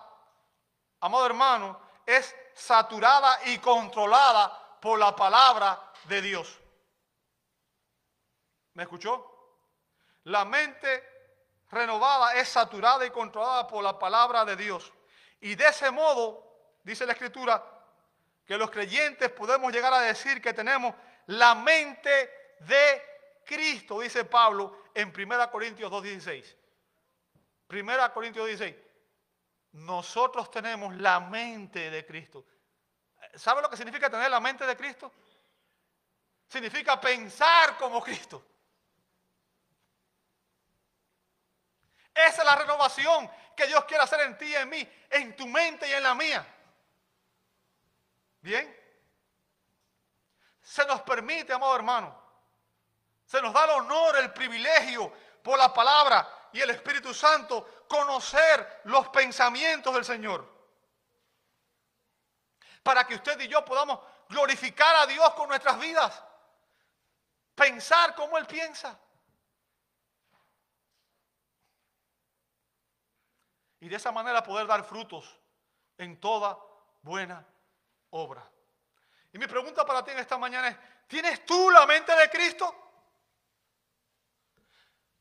[1.00, 6.60] amado hermano, es saturada y controlada por la palabra de Dios.
[8.74, 9.32] ¿Me escuchó?
[10.24, 11.16] La mente
[11.70, 14.92] renovada es saturada y controlada por la palabra de Dios.
[15.40, 16.44] Y de ese modo,
[16.84, 17.64] dice la Escritura,
[18.46, 20.94] que los creyentes podemos llegar a decir que tenemos
[21.28, 23.02] la mente de
[23.46, 26.56] Cristo, dice Pablo en 1 Corintios 2.16.
[27.68, 28.76] Primera Corintios 16.
[29.74, 32.46] Nosotros tenemos la mente de Cristo.
[33.34, 35.12] ¿Sabe lo que significa tener la mente de Cristo?
[36.48, 38.46] Significa pensar como Cristo.
[42.14, 45.48] Esa es la renovación que Dios quiere hacer en ti y en mí, en tu
[45.48, 46.55] mente y en la mía.
[48.46, 48.80] Bien.
[50.62, 52.16] Se nos permite, amado hermano,
[53.26, 58.82] se nos da el honor, el privilegio por la palabra y el Espíritu Santo conocer
[58.84, 60.48] los pensamientos del Señor.
[62.84, 66.24] Para que usted y yo podamos glorificar a Dios con nuestras vidas.
[67.56, 68.96] Pensar como Él piensa.
[73.80, 75.36] Y de esa manera poder dar frutos
[75.98, 76.60] en toda
[77.02, 77.44] buena
[78.16, 78.48] obra.
[79.32, 82.74] Y mi pregunta para ti en esta mañana es, ¿tienes tú la mente de Cristo?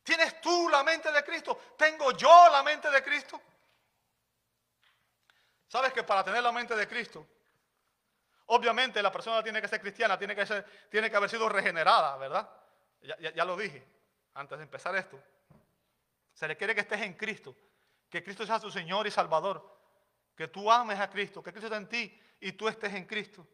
[0.02, 1.74] ¿Tienes tú la mente de Cristo?
[1.76, 3.40] ¿Tengo yo la mente de Cristo?
[5.68, 7.26] ¿Sabes que para tener la mente de Cristo,
[8.46, 12.16] Obviamente la persona tiene que ser cristiana, tiene que, ser, tiene que haber sido regenerada,
[12.16, 12.48] ¿verdad?
[13.00, 13.86] Ya, lo dije
[14.34, 15.18] antes de empezar esto.
[16.34, 17.56] Se requiere que estés en Cristo,
[18.10, 19.78] que Cristo sea tu Señor y Salvador,
[20.36, 23.46] que tú ames a Cristo, que Cristo esté en ti y tú estés en Cristo.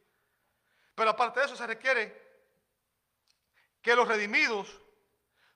[0.97, 2.29] Pero aparte de eso se requiere
[3.81, 4.81] que los redimidos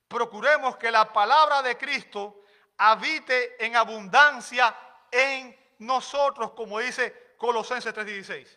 [0.06, 2.44] procuremos que la palabra de Cristo
[2.76, 4.74] habite en abundancia
[5.10, 8.56] en nosotros, como dice Colosenses 3:16.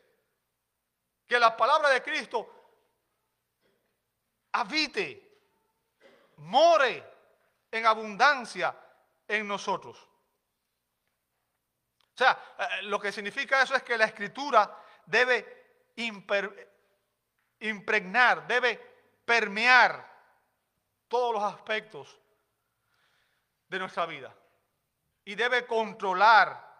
[1.25, 2.47] Que la palabra de Cristo
[4.51, 5.39] habite,
[6.37, 7.03] more
[7.71, 8.77] en abundancia
[9.27, 10.07] en nosotros.
[12.17, 14.75] O sea, eh, lo que significa eso es que la escritura
[15.05, 15.91] debe
[17.59, 18.81] impregnar, debe
[19.23, 20.17] permear
[21.07, 22.19] todos los aspectos
[23.67, 24.35] de nuestra vida
[25.25, 26.75] y debe controlar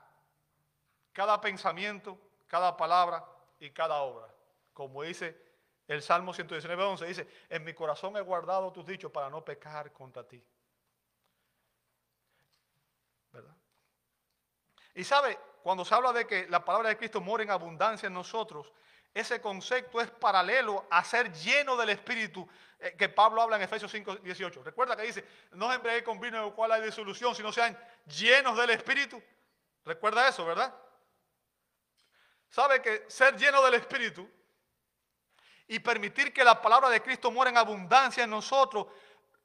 [1.14, 3.24] cada pensamiento, cada palabra
[3.60, 4.34] y cada obra.
[4.74, 5.40] Como dice
[5.88, 9.94] el Salmo 119, 11, dice, en mi corazón he guardado tus dichos para no pecar
[9.94, 10.44] contra ti.
[13.32, 13.56] ¿Verdad?
[14.98, 18.14] Y sabe, cuando se habla de que la palabra de Cristo mora en abundancia en
[18.14, 18.74] nosotros,
[19.14, 23.92] ese concepto es paralelo a ser lleno del Espíritu eh, que Pablo habla en Efesios
[23.92, 24.64] 5, 18.
[24.64, 28.58] Recuerda que dice, no os con vino en el cual hay disolución, sino sean llenos
[28.58, 29.22] del Espíritu.
[29.86, 30.74] Recuerda eso, ¿verdad?
[32.50, 34.28] Sabe que ser lleno del Espíritu
[35.68, 38.88] y permitir que la palabra de Cristo muera en abundancia en nosotros,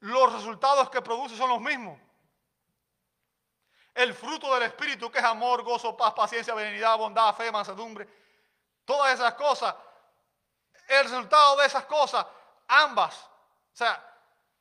[0.01, 2.01] los resultados que produce son los mismos.
[3.95, 8.09] El fruto del Espíritu, que es amor, gozo, paz, paciencia, benignidad, bondad, fe, mansedumbre,
[8.85, 9.75] todas esas cosas,
[10.89, 12.27] el resultado de esas cosas
[12.75, 13.15] Ambas.
[13.15, 14.03] O sea,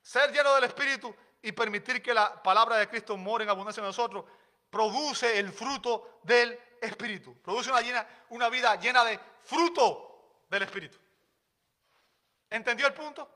[0.01, 3.87] ser lleno del Espíritu y permitir que la palabra de Cristo more en abundancia en
[3.87, 4.25] nosotros,
[4.69, 7.41] produce el fruto del Espíritu.
[7.41, 10.97] Produce una, llena, una vida llena de fruto del Espíritu.
[12.49, 13.29] ¿Entendió el punto?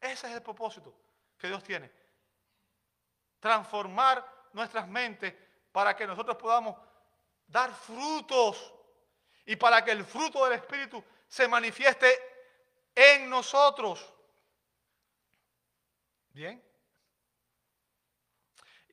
[0.00, 0.94] Ese es el propósito
[1.36, 1.90] que Dios tiene.
[3.40, 4.24] Transformar
[4.56, 5.34] nuestras mentes
[5.70, 6.74] para que nosotros podamos
[7.46, 8.72] dar frutos
[9.44, 12.08] y para que el fruto del Espíritu se manifieste
[12.94, 14.12] en nosotros.
[16.30, 16.62] Bien.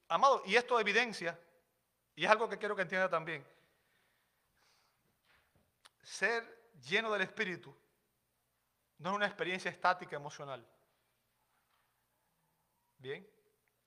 [0.09, 1.39] Amado, y esto evidencia,
[2.13, 3.47] y es algo que quiero que entienda también,
[6.03, 7.73] ser lleno del Espíritu
[8.97, 10.65] no es una experiencia estática emocional.
[12.97, 13.25] Bien.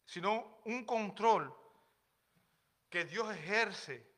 [0.07, 1.66] Sino un control
[2.97, 4.11] que Dios ejerce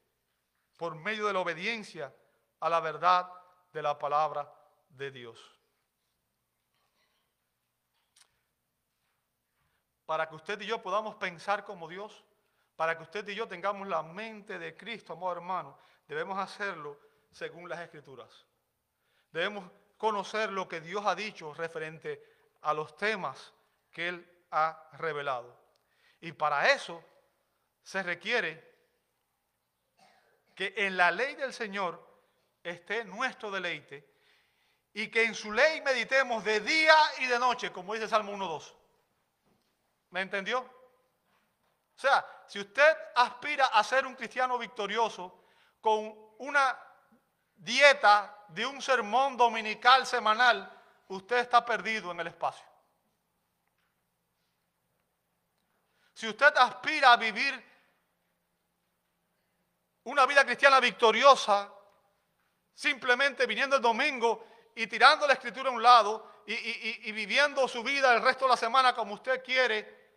[0.77, 2.14] por medio de la obediencia
[2.61, 3.29] a la verdad
[3.73, 4.49] de la palabra
[4.91, 5.59] de Dios.
[10.07, 12.25] para que usted y yo podamos pensar como Dios,
[12.77, 16.99] para que usted y yo tengamos la mente de Cristo, amor hermano, debemos hacerlo
[17.33, 18.47] según las Escrituras.
[19.33, 22.25] Debemos conocer lo que Dios ha dicho referente
[22.62, 23.53] a los temas
[23.91, 25.55] que Él ha revelado.
[26.21, 27.05] Y para eso
[27.83, 28.67] se requiere
[30.59, 32.05] que en la ley del Señor
[32.64, 34.12] esté nuestro deleite
[34.92, 38.75] y que en su ley meditemos de día y de noche, como dice Salmo 1.2.
[40.11, 40.59] ¿Me entendió?
[40.59, 45.44] O sea, si usted aspira a ser un cristiano victorioso
[45.81, 46.77] con una
[47.55, 52.66] dieta de un sermón dominical semanal, usted está perdido en el espacio.
[56.14, 57.67] Si usted aspira a vivir
[60.09, 61.71] una vida cristiana victoriosa,
[62.73, 68.14] simplemente viniendo el domingo y tirando la escritura a un lado y, viviendo su vida
[68.14, 70.14] el resto de la semana como usted quiere,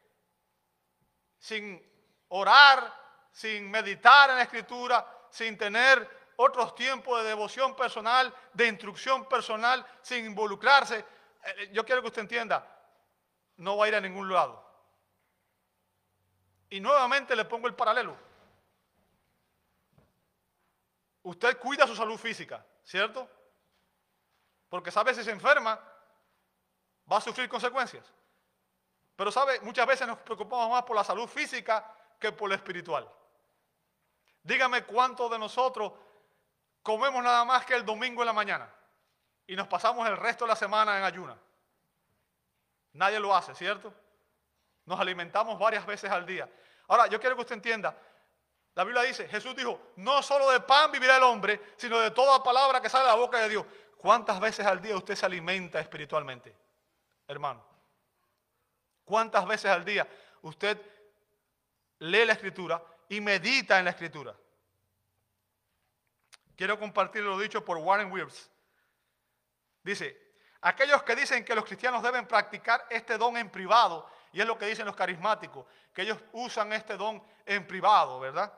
[1.38, 1.84] sin
[2.30, 2.94] orar,
[3.34, 9.86] sin meditar en la escritura, sin tener otros tiempos de devoción personal, de instrucción personal,
[10.02, 11.00] sin involucrarse.
[11.00, 11.06] Eh,
[11.44, 12.66] eh, yo quiero que usted entienda,
[13.58, 14.66] no va a ir a ningún lado.
[16.70, 18.31] Y nuevamente le pongo el paralelo.
[21.24, 23.30] Usted cuida su salud física, ¿cierto?
[24.70, 25.80] Porque sabe si se enferma,
[27.12, 28.06] va a sufrir consecuencias.
[29.16, 33.08] Pero sabe, muchas veces nos preocupamos más por la salud física que por la espiritual.
[34.44, 35.92] Dígame cuántos de nosotros
[36.82, 38.74] comemos nada más que el domingo en la mañana
[39.46, 41.38] y nos pasamos el resto de la semana en ayuna.
[42.94, 43.94] Nadie lo hace, ¿cierto?
[44.86, 46.50] Nos alimentamos varias veces al día.
[46.88, 47.96] Ahora, yo quiero que usted entienda,
[48.76, 52.42] la Biblia dice, Jesús dijo, no solo de pan vivirá el hombre, sino de toda
[52.42, 53.66] palabra que sale de la boca de Dios.
[53.98, 56.56] ¿Cuántas veces al día usted se alimenta espiritualmente,
[57.28, 57.64] hermano?
[59.04, 60.08] ¿Cuántas veces al día
[60.42, 60.80] usted
[62.00, 64.36] lee la escritura y medita en la escritura?
[66.62, 68.52] quiero compartir lo dicho por Warren Wills.
[69.82, 70.16] Dice,
[70.62, 74.60] aquellos que dicen que los cristianos deben practicar este don en privado, y es lo
[74.60, 78.54] que dicen los carismáticos, que ellos usan este don en privado, ¿verdad?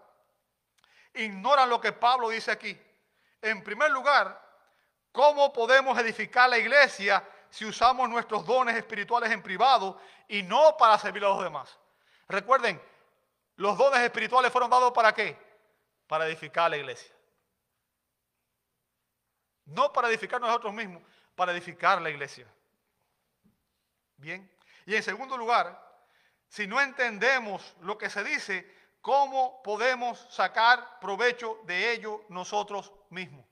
[1.14, 2.80] Ignoran lo que Pablo dice aquí.
[3.42, 4.42] En primer lugar,
[5.12, 10.98] ¿cómo podemos edificar la iglesia si usamos nuestros dones espirituales en privado y no para
[10.98, 11.78] servir a los demás?
[12.28, 12.82] Recuerden,
[13.58, 15.38] los dones espirituales fueron dados para qué?
[16.08, 17.14] Para edificar la iglesia.
[19.66, 21.04] No para edificar nosotros mismos,
[21.36, 22.48] para edificar la iglesia.
[24.18, 24.50] Bien.
[24.86, 25.80] Y en segundo lugar,
[26.48, 33.46] si no entendemos lo que se dice, ¿cómo podemos sacar provecho de ello nosotros mismos?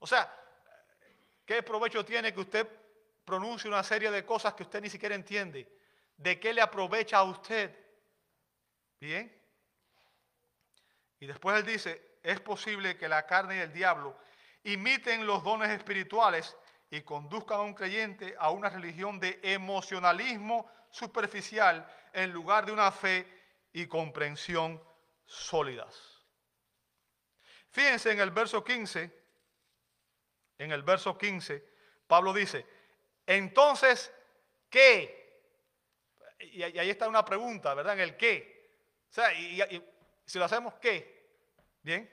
[0.00, 0.28] O sea,
[1.46, 2.68] ¿qué provecho tiene que usted
[3.24, 5.72] pronuncie una serie de cosas que usted ni siquiera entiende?
[6.16, 7.78] ¿De qué le aprovecha a usted?
[9.00, 9.32] Bien.
[11.20, 14.18] Y después él dice, es posible que la carne y el diablo
[14.64, 16.56] imiten los dones espirituales
[16.90, 22.90] y conduzcan a un creyente a una religión de emocionalismo superficial en lugar de una
[22.90, 23.45] fe
[23.76, 24.82] y comprensión
[25.26, 26.24] sólidas.
[27.68, 29.22] Fíjense en el verso 15,
[30.56, 31.62] en el verso 15,
[32.06, 32.64] Pablo dice,
[33.26, 34.10] entonces,
[34.70, 35.42] ¿qué?
[36.38, 37.92] Y ahí está una pregunta, ¿verdad?
[37.92, 38.70] En el qué.
[39.10, 39.84] O sea, y, y
[40.24, 41.36] si lo hacemos, ¿qué?
[41.82, 42.10] Bien.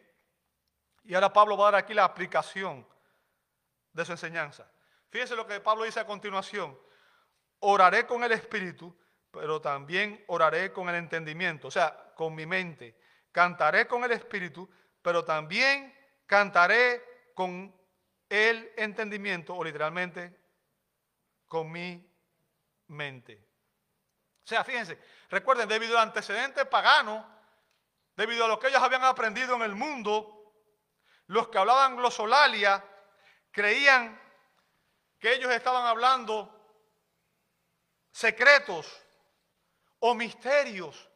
[1.05, 2.86] Y ahora Pablo va a dar aquí la aplicación
[3.93, 4.70] de su enseñanza.
[5.09, 6.78] Fíjense lo que Pablo dice a continuación.
[7.59, 8.93] Oraré con el espíritu,
[9.34, 12.99] pero también oraré con el entendimiento, o sea, con mi mente.
[13.31, 14.69] Cantaré con el espíritu,
[15.01, 15.91] pero también
[16.27, 17.75] cantaré con
[18.29, 20.39] el entendimiento, o literalmente
[21.47, 22.07] con mi
[22.88, 23.43] mente.
[24.45, 27.27] O sea, fíjense, recuerden, debido al antecedente pagano,
[28.15, 30.53] debido a lo que ellos habían aprendido en el mundo,
[31.25, 32.86] los que hablaban glosolalia
[33.49, 34.21] creían
[35.17, 36.49] que ellos estaban hablando
[38.11, 39.03] secretos
[40.06, 41.10] o misterios,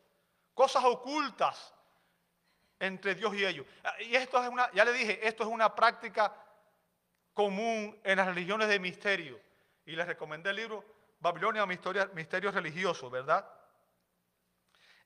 [0.53, 1.73] cosas ocultas
[2.79, 3.67] entre Dios y ellos.
[3.99, 6.33] Y esto es una, ya le dije, esto es una práctica
[7.33, 9.41] común en las religiones de misterio.
[9.85, 10.85] Y les recomendé el libro
[11.19, 13.45] Babilonia, Misterios Religiosos, ¿verdad?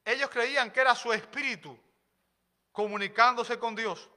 [0.05, 1.75] Ellos creían que era su espíritu
[2.71, 4.11] comunicándose con Dios.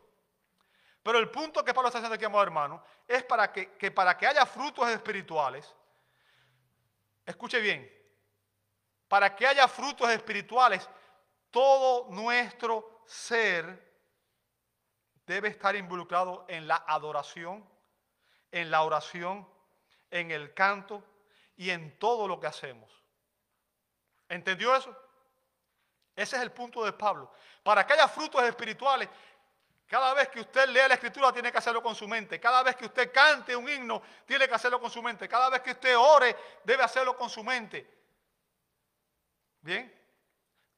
[1.03, 4.15] Pero el punto que Pablo está haciendo aquí, amado hermano, es para que, que para
[4.15, 5.75] que haya frutos espirituales,
[7.25, 8.04] escuche bien,
[9.15, 10.91] para que haya frutos espirituales,
[11.53, 13.95] todo nuestro ser
[15.25, 17.65] debe estar involucrado en la adoración,
[18.51, 19.49] en la oración,
[20.11, 21.01] en el canto
[21.55, 22.91] y en todo lo que hacemos.
[24.29, 24.91] ¿Entendió eso?
[26.17, 27.31] Ese es el punto de Pablo.
[27.63, 29.09] Para que haya frutos espirituales,
[29.87, 32.41] cada vez que usted lea la escritura tiene que hacerlo con su mente.
[32.41, 35.29] Cada vez que usted cante un himno tiene que hacerlo con su mente.
[35.29, 38.03] Cada vez que usted ore debe hacerlo con su mente.
[39.65, 39.91] Bien.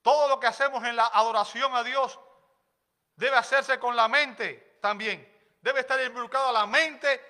[0.01, 2.21] Todo lo que hacemos en la adoración a Dios
[3.17, 5.27] debe hacerse con la mente también.
[5.61, 7.21] Debe estar involucrado la mente,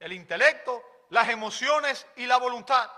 [0.00, 2.90] el intelecto, las emociones y la voluntad.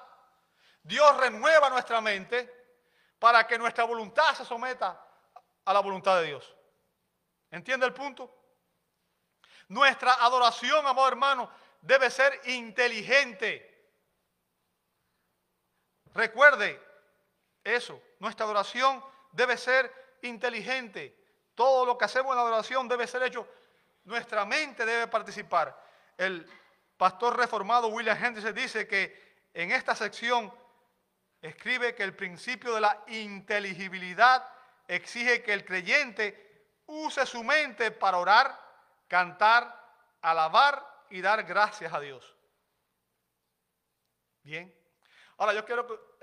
[0.83, 2.51] Dios renueva nuestra mente
[3.19, 5.07] para que nuestra voluntad se someta
[5.67, 6.57] a la voluntad de Dios.
[7.51, 8.35] ¿Entiende el punto?
[9.69, 11.51] Nuestra adoración, amado hermano,
[11.83, 13.93] debe ser inteligente.
[16.15, 16.94] Recuerde
[17.65, 19.03] eso, nuestra adoración
[19.33, 19.93] debe ser
[20.23, 21.17] inteligente.
[21.55, 23.49] Todo lo que hacemos en la adoración debe ser hecho,
[24.05, 25.83] nuestra mente debe participar.
[26.17, 26.47] El
[26.97, 30.53] pastor reformado William Henderson dice que en esta sección
[31.41, 34.49] escribe que el principio de la inteligibilidad
[34.87, 38.61] exige que el creyente use su mente para orar,
[39.09, 39.83] cantar,
[40.21, 42.37] alabar y dar gracias a Dios.
[44.43, 44.75] Bien.
[45.39, 46.14] Ahora yo quiero,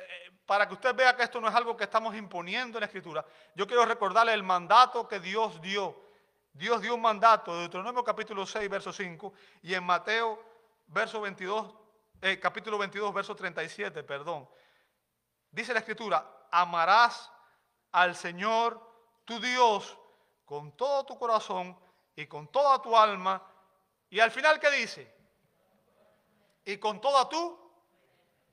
[0.46, 3.26] para que usted vea que esto no es algo que estamos imponiendo en la Escritura,
[3.56, 6.10] yo quiero recordarle el mandato que Dios dio.
[6.54, 10.44] Dios dio un mandato de Deuteronomio capítulo 6, verso 5, y en Mateo,
[10.88, 11.74] verso 22,
[12.22, 14.50] eh, capítulo 22, verso 37, perdón.
[15.50, 17.32] Dice la Escritura, amarás
[17.92, 18.80] al Señor
[19.26, 19.98] tu Dios
[20.46, 21.78] con todo tu corazón
[22.16, 23.42] y con toda tu alma.
[24.10, 25.16] Y al final, ¿qué dice?
[26.66, 27.61] Y con toda tu.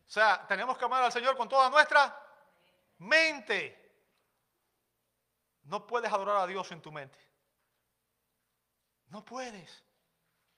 [0.08, 2.18] O sea, tenemos que amar al Señor con toda nuestra
[2.96, 3.76] mente.
[5.64, 7.18] No puedes adorar a Dios en tu mente.
[9.08, 9.84] No puedes.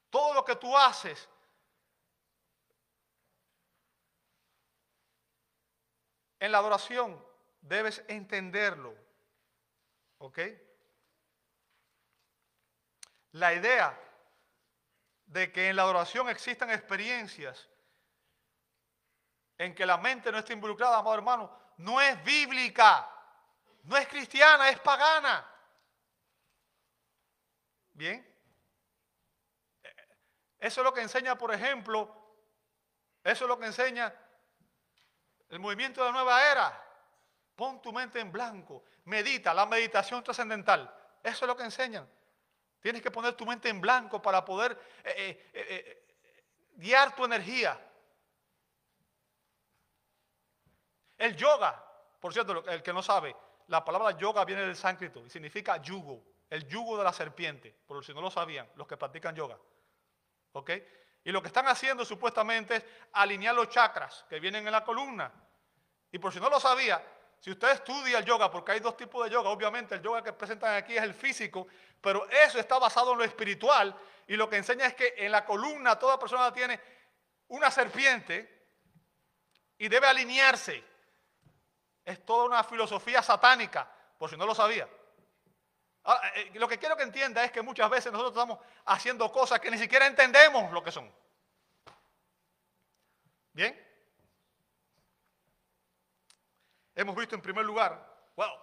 [0.09, 1.29] Todo lo que tú haces
[6.39, 7.21] en la adoración
[7.61, 8.95] debes entenderlo.
[10.19, 10.39] ¿Ok?
[13.33, 13.99] La idea
[15.27, 17.70] de que en la adoración existan experiencias
[19.61, 23.07] en que la mente no esté involucrada, amado hermano, no es bíblica,
[23.83, 25.47] no es cristiana, es pagana.
[27.93, 28.27] Bien.
[30.59, 32.11] Eso es lo que enseña, por ejemplo,
[33.23, 34.15] eso es lo que enseña
[35.51, 36.87] el movimiento de la nueva era.
[37.55, 40.91] Pon tu mente en blanco, medita, la meditación trascendental.
[41.23, 42.09] Eso es lo que enseñan.
[42.81, 44.73] Tienes que poner tu mente en blanco para poder
[45.05, 46.17] eh, eh, eh,
[46.77, 47.79] guiar tu energía.
[51.21, 51.85] El yoga,
[52.19, 56.25] por cierto, el que no sabe, la palabra yoga viene del sánscrito y significa yugo,
[56.49, 59.59] el yugo de la serpiente, por si no lo sabían, los que practican yoga.
[60.53, 60.71] ¿Ok?
[61.23, 65.31] Y lo que están haciendo supuestamente es alinear los chakras que vienen en la columna.
[66.11, 67.05] Y por si no lo sabía,
[67.39, 70.33] si usted estudia el yoga, porque hay dos tipos de yoga, obviamente el yoga que
[70.33, 71.67] presentan aquí es el físico,
[72.01, 73.95] pero eso está basado en lo espiritual
[74.27, 76.81] y lo que enseña es que en la columna toda persona tiene
[77.49, 78.69] una serpiente
[79.77, 80.89] y debe alinearse.
[82.11, 83.89] Es toda una filosofía satánica,
[84.19, 84.89] por si no lo sabía.
[86.05, 89.61] Ah, eh, lo que quiero que entienda es que muchas veces nosotros estamos haciendo cosas
[89.61, 91.09] que ni siquiera entendemos lo que son.
[93.53, 93.89] ¿Bien?
[96.97, 98.05] Hemos visto en primer lugar,
[98.35, 98.59] wow,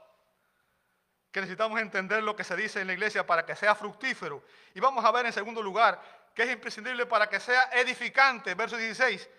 [1.31, 4.43] que necesitamos entender lo que se dice en la iglesia para que sea fructífero.
[4.73, 6.01] Y vamos a ver en segundo lugar
[6.33, 9.29] que es imprescindible para que sea edificante, verso 16,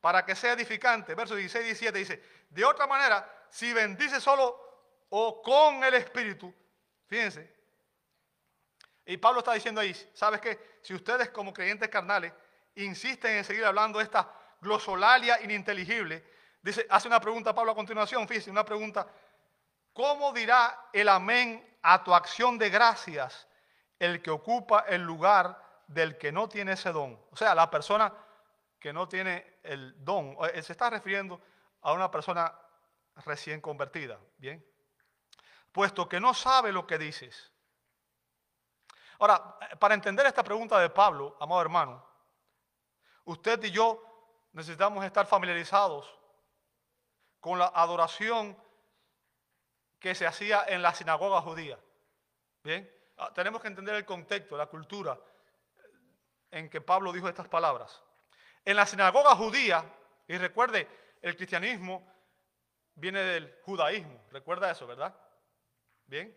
[0.00, 4.64] para que sea edificante, verso 16 y 17 dice, de otra manera, si bendice solo
[5.10, 6.52] o con el Espíritu,
[7.06, 7.54] Fíjense.
[9.04, 10.78] Y Pablo está diciendo ahí, ¿sabes qué?
[10.82, 12.32] Si ustedes como creyentes carnales
[12.74, 14.28] insisten en seguir hablando esta
[14.60, 16.24] glosolalia ininteligible,
[16.60, 19.06] dice, hace una pregunta Pablo a continuación, fíjense, una pregunta,
[19.92, 23.46] ¿cómo dirá el amén a tu acción de gracias
[23.98, 27.18] el que ocupa el lugar del que no tiene ese don?
[27.30, 28.12] O sea, la persona
[28.80, 31.40] que no tiene el don, él se está refiriendo
[31.82, 32.52] a una persona
[33.24, 34.64] recién convertida, ¿bien?
[35.76, 37.52] puesto que no sabe lo que dices.
[39.18, 42.02] Ahora, para entender esta pregunta de Pablo, amado hermano,
[43.26, 44.02] usted y yo
[44.54, 46.18] necesitamos estar familiarizados
[47.40, 48.56] con la adoración
[49.98, 51.78] que se hacía en la sinagoga judía.
[52.62, 55.20] Bien, ah, tenemos que entender el contexto, la cultura
[56.50, 58.02] en que Pablo dijo estas palabras.
[58.64, 59.84] En la sinagoga judía,
[60.26, 60.88] y recuerde,
[61.20, 62.15] el cristianismo
[62.96, 65.14] viene del judaísmo, recuerda eso, ¿verdad?
[66.06, 66.36] Bien.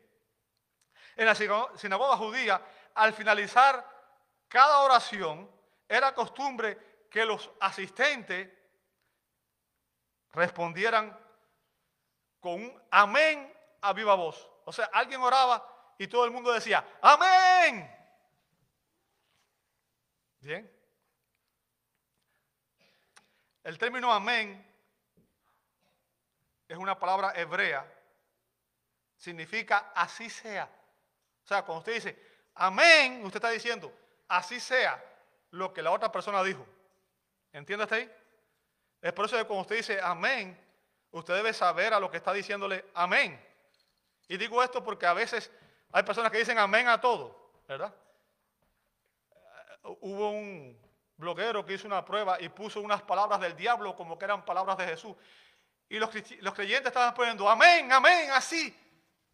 [1.16, 2.62] En la sinagoga judía,
[2.94, 3.86] al finalizar
[4.48, 5.50] cada oración,
[5.88, 8.50] era costumbre que los asistentes
[10.32, 11.18] respondieran
[12.40, 13.52] con un amén
[13.82, 14.50] a viva voz.
[14.66, 17.96] O sea, alguien oraba y todo el mundo decía, amén.
[20.40, 20.80] Bien.
[23.64, 24.69] El término amén
[26.70, 27.86] es una palabra hebrea
[29.18, 30.70] significa así sea.
[31.44, 32.20] O sea, cuando usted dice
[32.56, 33.92] amén, usted está diciendo
[34.30, 35.04] así sea
[35.52, 36.66] lo que la otra persona dijo.
[37.52, 38.10] ¿Entiende hasta ahí?
[39.02, 40.58] Es por eso que cuando usted dice amén,
[41.12, 43.44] usted debe saber a lo que está diciéndole amén.
[44.28, 45.52] Y digo esto porque a veces
[45.92, 47.94] hay personas que dicen amén a todo, ¿verdad?
[49.84, 50.80] Hubo un
[51.18, 54.78] bloguero que hizo una prueba y puso unas palabras del diablo como que eran palabras
[54.78, 55.16] de Jesús.
[55.90, 56.10] Y los,
[56.42, 58.76] los creyentes estaban poniendo amén, amén, así.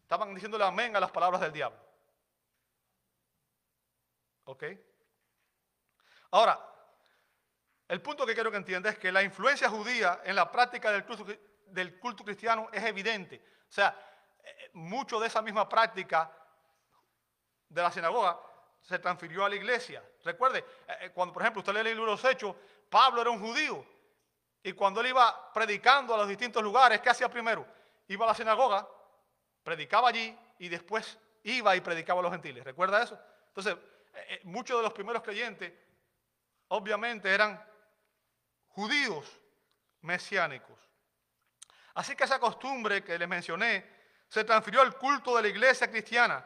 [0.02, 1.78] Estaban diciéndole amén a las palabras del diablo.
[4.44, 4.64] ¿Ok?
[6.30, 6.58] Ahora,
[7.88, 11.04] el punto que quiero que entienda es que la influencia judía en la práctica del
[11.04, 11.26] culto,
[11.66, 13.42] del culto cristiano es evidente.
[13.68, 13.96] O sea,
[14.42, 16.32] eh, mucho de esa misma práctica
[17.68, 18.40] de la sinagoga
[18.80, 20.02] se transfirió a la iglesia.
[20.24, 22.54] Recuerde, eh, eh, cuando por ejemplo usted lee el libro de los Hechos,
[22.88, 23.84] Pablo era un judío.
[24.66, 27.64] Y cuando él iba predicando a los distintos lugares, ¿qué hacía primero?
[28.08, 28.84] Iba a la sinagoga
[29.62, 32.64] predicaba allí y después iba y predicaba a los gentiles.
[32.64, 33.16] ¿Recuerda eso?
[33.46, 33.76] Entonces,
[34.12, 35.72] eh, eh, muchos de los primeros creyentes,
[36.66, 37.64] obviamente, eran
[38.70, 39.40] judíos
[40.00, 40.80] mesiánicos.
[41.94, 43.88] Así que esa costumbre que les mencioné
[44.28, 46.44] se transfirió al culto de la iglesia cristiana,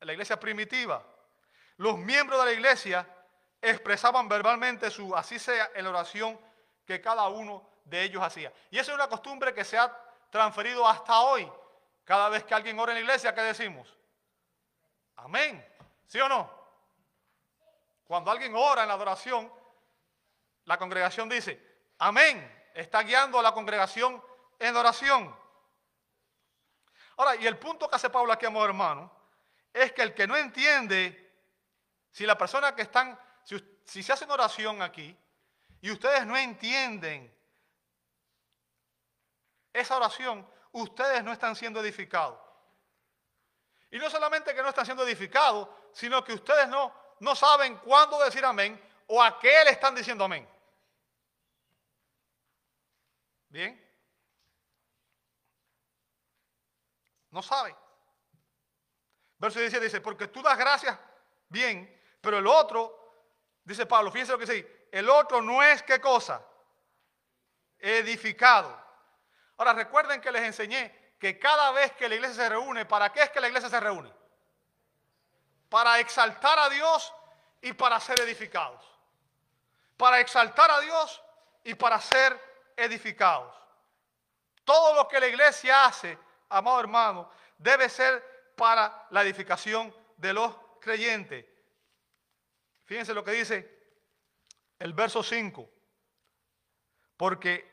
[0.00, 1.02] la iglesia primitiva.
[1.78, 3.08] Los miembros de la iglesia
[3.58, 6.49] expresaban verbalmente su así sea en la oración
[6.86, 8.52] que cada uno de ellos hacía.
[8.70, 9.96] Y esa es una costumbre que se ha
[10.30, 11.50] transferido hasta hoy
[12.04, 13.96] cada vez que alguien ora en la iglesia, ¿qué decimos?
[15.16, 15.64] Amén.
[16.06, 16.50] ¿Sí o no?
[18.04, 19.52] Cuando alguien ora en la adoración,
[20.64, 22.58] la congregación dice, amén.
[22.74, 24.22] Está guiando a la congregación
[24.58, 25.36] en oración.
[27.16, 29.12] Ahora, y el punto que hace Pablo aquí, amor hermano,
[29.72, 31.28] es que el que no entiende
[32.10, 35.16] Si la persona que están, si, se hace oración aquí
[35.80, 37.34] y ustedes no entienden
[39.72, 42.38] esa oración, ustedes no están siendo edificados.
[43.90, 48.22] Y no solamente que no están siendo edificados, sino que ustedes no, no saben cuándo
[48.22, 50.48] decir amén o a qué le están diciendo amén.
[53.48, 53.90] ¿Bien?
[57.30, 57.74] No sabe.
[59.38, 60.98] Verso 17 dice, porque tú das gracias
[61.48, 63.24] bien, pero el otro,
[63.64, 66.42] dice Pablo, fíjense lo que dice, el otro no es qué cosa,
[67.78, 68.78] edificado.
[69.56, 73.22] Ahora recuerden que les enseñé que cada vez que la iglesia se reúne, ¿para qué
[73.22, 74.12] es que la iglesia se reúne?
[75.68, 77.12] Para exaltar a Dios
[77.60, 78.84] y para ser edificados.
[79.96, 81.22] Para exaltar a Dios
[81.62, 82.40] y para ser
[82.76, 83.54] edificados.
[84.64, 86.18] Todo lo que la iglesia hace,
[86.48, 91.44] amado hermano, debe ser para la edificación de los creyentes.
[92.86, 93.79] Fíjense lo que dice
[94.80, 95.70] el verso 5.
[97.16, 97.70] Porque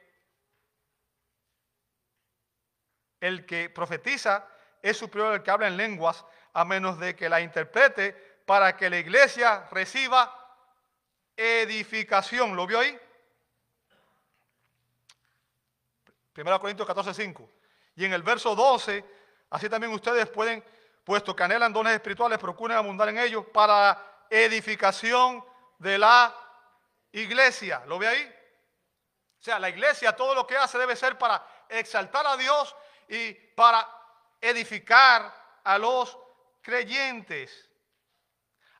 [3.20, 4.48] el que profetiza
[4.82, 8.14] es superior al que habla en lenguas, a menos de que la interprete
[8.46, 10.34] para que la iglesia reciba
[11.36, 12.56] edificación.
[12.56, 12.98] ¿Lo vio ahí?
[16.36, 17.50] 1 Corintios 14, 5.
[17.96, 19.04] Y en el verso 12,
[19.50, 20.64] así también ustedes pueden,
[21.04, 25.44] puesto que anhelan dones espirituales, procuren abundar en ellos para edificación
[25.80, 26.47] de la
[27.12, 27.84] iglesia.
[27.86, 28.36] ¿Lo ve ahí?
[29.40, 32.76] O sea, la iglesia todo lo que hace debe ser para exaltar a Dios
[33.08, 33.88] y para
[34.42, 36.18] edificar a los
[36.62, 37.70] creyentes.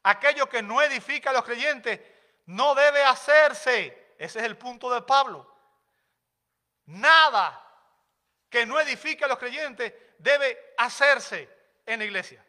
[0.04, 2.00] Aquello que no edifica a los creyentes
[2.46, 4.16] no debe hacerse.
[4.18, 5.54] Ese es el punto de Pablo.
[6.86, 7.64] Nada
[8.50, 11.50] que no edifique a los creyentes debe hacerse
[11.86, 12.44] en la iglesia.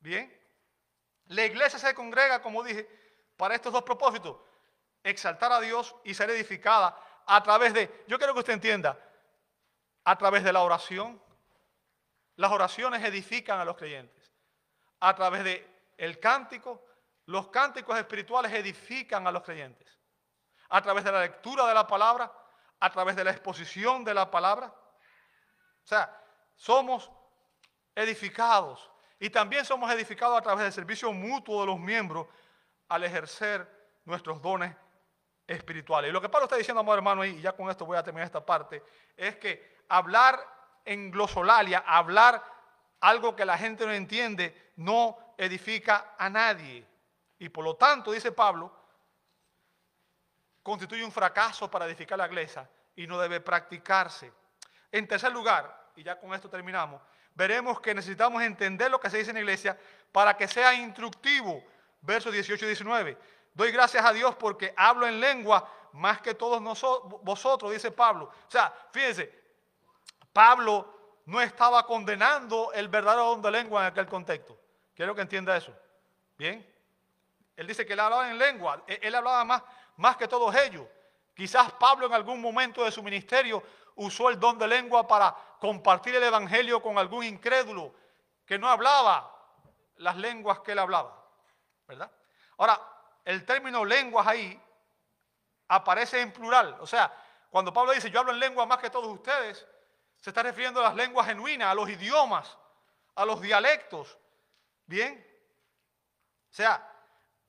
[0.00, 0.34] Bien.
[1.26, 2.88] La iglesia se congrega, como dije,
[3.38, 4.36] para estos dos propósitos.
[5.02, 8.98] Exaltar a Dios y ser edificada a través de, yo quiero que usted entienda,
[10.04, 11.22] a través de la oración.
[12.36, 14.32] Las oraciones edifican a los creyentes.
[15.00, 16.84] A través de el cántico,
[17.26, 19.98] los cánticos espirituales edifican a los creyentes.
[20.70, 22.32] A través de la lectura de la palabra,
[22.80, 24.66] a través de la exposición de la palabra.
[24.66, 26.22] O sea,
[26.56, 27.10] somos
[27.94, 32.26] edificados y también somos edificados a través del servicio mutuo de los miembros
[32.88, 33.68] al ejercer
[34.04, 34.74] nuestros dones
[35.46, 36.10] espirituales.
[36.10, 38.26] Y lo que Pablo está diciendo, amor hermano, y ya con esto voy a terminar
[38.26, 38.82] esta parte,
[39.16, 40.38] es que hablar
[40.84, 42.42] en glosolalia, hablar
[43.00, 46.86] algo que la gente no entiende, no edifica a nadie.
[47.38, 48.72] Y por lo tanto, dice Pablo,
[50.62, 54.32] constituye un fracaso para edificar la iglesia y no debe practicarse.
[54.90, 57.00] En tercer lugar, y ya con esto terminamos,
[57.34, 59.78] veremos que necesitamos entender lo que se dice en la iglesia
[60.10, 61.62] para que sea instructivo.
[62.00, 63.18] Versos 18 y 19.
[63.54, 68.26] Doy gracias a Dios porque hablo en lengua más que todos nosotros, vosotros, dice Pablo.
[68.26, 69.32] O sea, fíjense,
[70.32, 74.58] Pablo no estaba condenando el verdadero don de lengua en aquel contexto.
[74.94, 75.74] Quiero que entienda eso.
[76.36, 76.64] Bien.
[77.56, 78.82] Él dice que él hablaba en lengua.
[78.86, 79.62] Él, él hablaba más,
[79.96, 80.86] más que todos ellos.
[81.34, 83.62] Quizás Pablo en algún momento de su ministerio
[83.96, 87.92] usó el don de lengua para compartir el evangelio con algún incrédulo
[88.46, 89.34] que no hablaba
[89.96, 91.17] las lenguas que él hablaba.
[91.88, 92.10] ¿Verdad?
[92.58, 92.80] Ahora,
[93.24, 94.62] el término lenguas ahí
[95.68, 96.76] aparece en plural.
[96.80, 97.12] O sea,
[97.50, 99.66] cuando Pablo dice yo hablo en lengua más que todos ustedes,
[100.18, 102.56] se está refiriendo a las lenguas genuinas, a los idiomas,
[103.14, 104.18] a los dialectos.
[104.84, 105.24] ¿Bien?
[106.50, 106.86] O sea,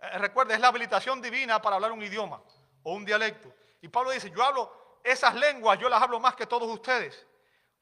[0.01, 2.41] eh, recuerde, es la habilitación divina para hablar un idioma
[2.83, 3.53] o un dialecto.
[3.81, 7.25] Y Pablo dice, yo hablo esas lenguas, yo las hablo más que todos ustedes.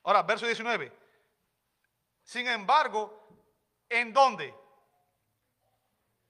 [0.04, 0.92] Ahora, verso 19.
[2.24, 3.28] Sin embargo,
[3.90, 4.54] ¿en dónde?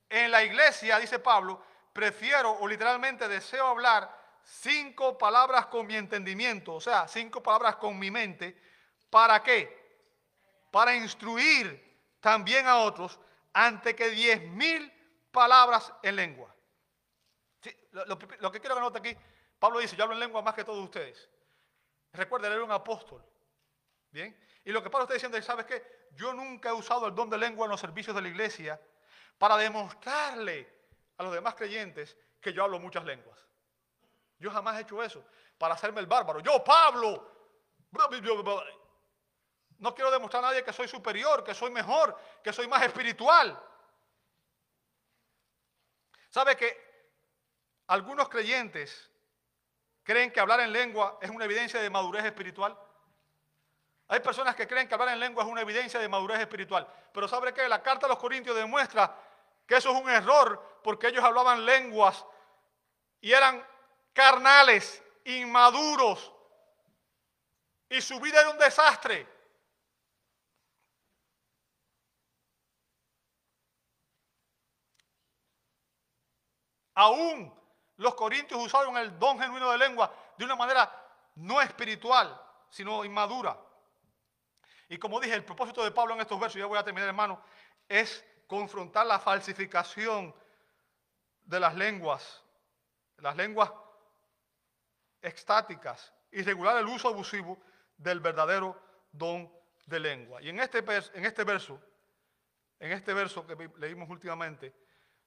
[0.10, 4.10] En la iglesia, dice Pablo, prefiero o literalmente deseo hablar
[4.43, 8.58] cinco palabras con mi entendimiento, o sea, cinco palabras con mi mente.
[9.10, 9.88] ¿Para qué?
[10.72, 11.88] Para instruir
[12.20, 13.20] también a otros
[13.53, 14.91] ante que diez mil
[15.32, 16.55] palabras en lengua.
[17.91, 18.18] lo,
[18.51, 19.18] que quiero que note aquí,
[19.60, 21.30] Pablo dice, yo hablo en lengua más que todos ustedes.
[22.14, 23.24] Recuerden, él era un apóstol.
[24.12, 24.38] Bien.
[24.64, 26.08] Y lo que Pablo está diciendo es, ¿sabes qué?
[26.12, 28.80] Yo nunca he usado el don de lengua en los servicios de la iglesia
[29.38, 30.68] para demostrarle
[31.18, 33.40] a los demás creyentes que yo hablo muchas lenguas.
[34.40, 35.24] Yo jamás he hecho eso
[35.58, 36.40] para hacerme el bárbaro.
[36.40, 37.32] Yo, Pablo,
[39.80, 43.60] no quiero demostrar a nadie que soy superior, que soy mejor, que soy más espiritual.
[46.30, 46.86] ¿Sabe que
[47.88, 49.10] algunos creyentes
[50.04, 52.78] creen que hablar en lengua es una evidencia de madurez espiritual?
[54.10, 56.88] Hay personas que creen que hablar en lengua es una evidencia de madurez espiritual.
[57.12, 57.68] Pero ¿sabe qué?
[57.68, 59.27] La carta a los Corintios demuestra
[59.68, 62.26] que eso es un error porque ellos hablaban lenguas
[63.20, 63.65] y eran
[64.13, 66.34] carnales, inmaduros,
[67.89, 69.28] y su vida era un desastre.
[76.95, 77.53] Aún
[77.97, 80.91] los corintios usaron el don genuino de lengua de una manera
[81.36, 83.57] no espiritual, sino inmadura.
[84.89, 87.41] Y como dije, el propósito de Pablo en estos versos, ya voy a terminar hermano,
[87.88, 90.34] es confrontar la falsificación
[91.43, 92.43] de las lenguas,
[93.18, 93.72] las lenguas
[95.22, 97.58] estáticas y regular el uso abusivo
[97.98, 98.80] del verdadero
[99.12, 99.52] don
[99.86, 100.41] de lengua.
[100.41, 101.82] Y en este, en este verso,
[102.80, 104.74] en este verso que leímos últimamente,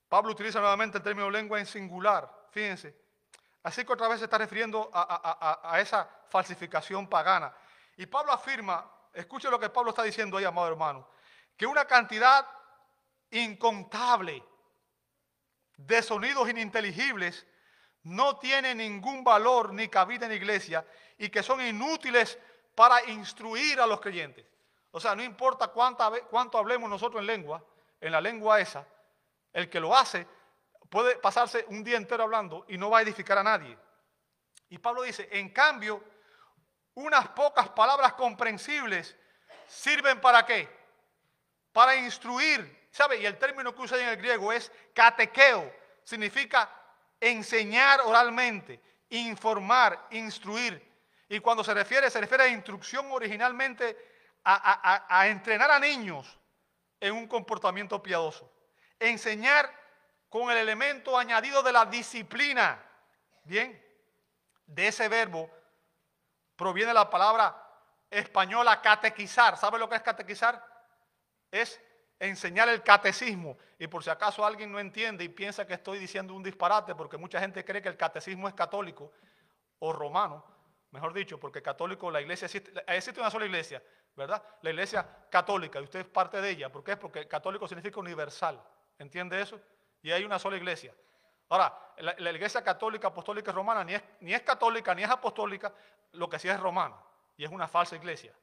[0.08, 2.96] Pablo utiliza nuevamente el término lengua en singular, fíjense.
[3.62, 7.54] Así que otra vez se está refiriendo a, esa falsificación pagana.
[7.96, 11.08] Y Pablo afirma, escuche lo que Pablo está diciendo ahí, amado hermano,
[11.56, 12.46] que una cantidad
[13.30, 14.42] incontable
[15.76, 17.46] de sonidos ininteligibles
[18.02, 20.86] no tiene ningún valor ni cabida en la iglesia
[21.18, 22.38] y que son inútiles
[22.74, 24.46] para instruir a los creyentes.
[24.90, 27.64] O sea, no importa cuánto hablemos nosotros en lengua,
[28.00, 28.86] en la lengua esa,
[29.52, 30.26] el que lo hace
[30.88, 33.78] puede pasarse un día entero hablando y no va a edificar a nadie.
[34.68, 36.02] Y Pablo dice, en cambio,
[36.94, 39.16] unas pocas palabras comprensibles
[39.66, 40.68] sirven para qué?
[41.72, 42.79] Para instruir.
[42.90, 43.18] ¿Sabe?
[43.18, 45.72] Y el término que usa en el griego es catequeo.
[46.02, 46.70] Significa
[47.20, 48.80] enseñar oralmente,
[49.10, 50.88] informar, instruir.
[51.28, 53.96] Y cuando se refiere, se refiere a instrucción originalmente
[54.42, 56.38] a entrenar a niños
[56.98, 58.50] en un comportamiento piadoso
[59.00, 59.74] enseñar
[60.28, 62.80] con el elemento añadido de la disciplina.
[63.42, 63.82] Bien,
[64.66, 65.50] de ese verbo
[66.54, 67.66] proviene la palabra
[68.10, 69.56] española catequizar.
[69.56, 70.64] ¿Sabe lo que es catequizar?
[71.50, 71.80] Es
[72.20, 73.56] enseñar el catecismo.
[73.78, 77.16] Y por si acaso alguien no entiende y piensa que estoy diciendo un disparate, porque
[77.16, 79.10] mucha gente cree que el catecismo es católico
[79.80, 80.44] o romano,
[80.90, 83.82] mejor dicho, porque católico, la iglesia existe, existe una sola iglesia,
[84.14, 84.42] ¿verdad?
[84.60, 86.70] La iglesia católica, y usted es parte de ella.
[86.70, 86.96] ¿Por qué?
[86.96, 88.62] Porque católico significa universal.
[88.98, 89.58] ¿Entiende eso?
[90.02, 90.94] Y hay una sola iglesia.
[91.48, 95.72] Ahora, la, iglesia católica, apostólica y romana ni es, ni es católica ni es apostólica,
[96.12, 96.96] lo que sí es romana.
[97.36, 98.34] Y es una falsa iglesia.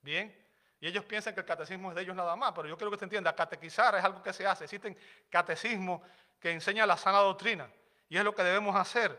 [0.00, 0.47] ¿Bien?
[0.80, 2.94] Y ellos piensan que el catecismo es de ellos nada más, pero yo quiero que
[2.94, 4.64] usted entienda, catequizar es algo que se hace.
[4.64, 4.96] Existen
[5.28, 6.02] catecismos
[6.38, 7.68] que enseñan la sana doctrina.
[8.08, 9.18] Y es lo que debemos hacer.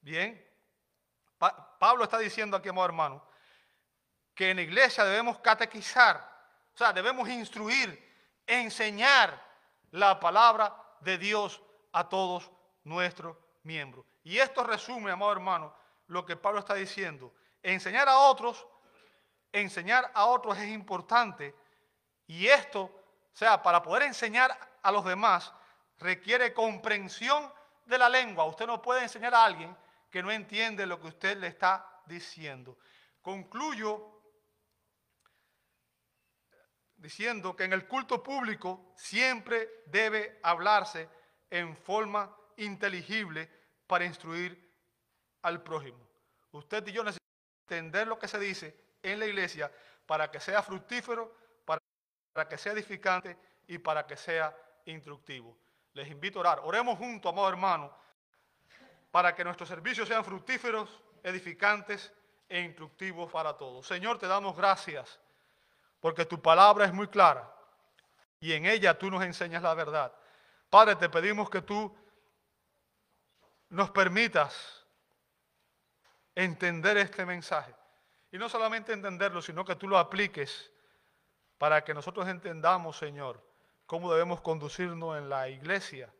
[0.00, 0.42] Bien.
[1.38, 3.28] Pablo está diciendo aquí, amado hermano,
[4.34, 6.16] que en la iglesia debemos catequizar.
[6.74, 8.02] O sea, debemos instruir,
[8.46, 9.42] enseñar
[9.90, 12.50] la palabra de Dios a todos
[12.84, 14.06] nuestros miembros.
[14.24, 15.74] Y esto resume, amado hermano,
[16.06, 17.34] lo que Pablo está diciendo.
[17.62, 18.66] Enseñar a otros,
[19.60, 21.54] enseñar a otros es importante.
[22.26, 25.52] Y esto, o sea, para poder enseñar a los demás,
[25.98, 27.52] requiere comprensión
[27.84, 28.44] de la lengua.
[28.44, 29.76] Usted no puede enseñar a alguien
[30.10, 32.78] que no entiende lo que usted le está diciendo.
[33.22, 34.12] Concluyo
[36.96, 41.08] diciendo que en el culto público siempre debe hablarse
[41.50, 43.50] en forma inteligible
[43.86, 44.74] para instruir
[45.42, 46.08] al prójimo.
[46.52, 47.26] Usted y yo necesitamos
[47.68, 49.70] entender lo que se dice en la iglesia
[50.06, 51.34] para que sea fructífero,
[51.64, 53.36] para, que sea edificante
[53.66, 55.56] y para que sea instructivo.
[55.94, 56.60] Les invito a orar.
[56.64, 57.96] Oremos juntos, amado hermano,
[59.10, 62.12] para que nuestros servicios sean fructíferos, edificantes
[62.48, 63.86] e instructivos para todos.
[63.86, 65.18] Señor, te damos gracias
[66.00, 67.52] porque tu palabra es muy clara
[68.38, 70.12] y en ella tú nos enseñas la verdad.
[70.68, 71.96] Padre, te pedimos que tú
[73.70, 74.84] nos permitas
[76.34, 77.74] entender este mensaje.
[78.36, 80.70] Y no solamente entenderlo, sino que tú lo apliques
[81.56, 83.42] para que nosotros entendamos, Señor,
[83.86, 86.12] cómo debemos conducirnos en la iglesia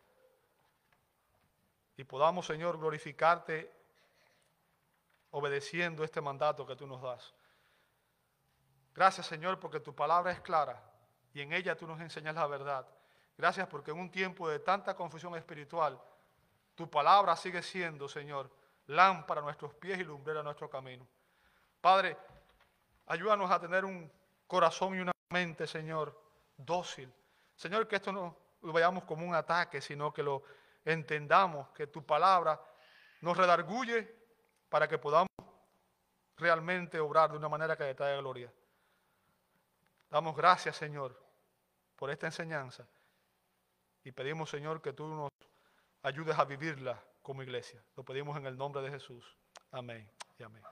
[1.95, 3.71] y podamos, Señor, glorificarte
[5.33, 7.35] obedeciendo este mandato que tú nos das.
[8.95, 10.83] Gracias Señor porque tu palabra es clara
[11.35, 12.87] y en ella tú nos enseñas la verdad.
[13.37, 16.01] Gracias porque en un tiempo de tanta confusión espiritual,
[16.75, 18.51] tu palabra sigue siendo, Señor,
[18.87, 21.07] lámpara a nuestros pies y lumbrera a nuestro camino.
[21.87, 22.17] Padre,
[23.07, 24.11] ayúdanos a tener un
[24.49, 26.21] corazón y una mente, Señor,
[26.57, 27.15] dócil.
[27.55, 30.43] Señor, que esto no lo veamos como un ataque, sino que lo
[30.85, 32.61] entendamos, que tu palabra
[33.21, 34.13] nos redarguye
[34.69, 35.29] para que podamos
[36.37, 38.53] realmente obrar de una manera que le traiga gloria.
[40.11, 41.17] Damos gracias, Señor,
[41.95, 42.85] por esta enseñanza
[44.03, 45.31] y pedimos, Señor, que tú nos
[46.03, 47.81] ayudes a vivirla como iglesia.
[47.95, 49.39] Lo pedimos en el nombre de Jesús.
[49.71, 50.65] Amén y amén.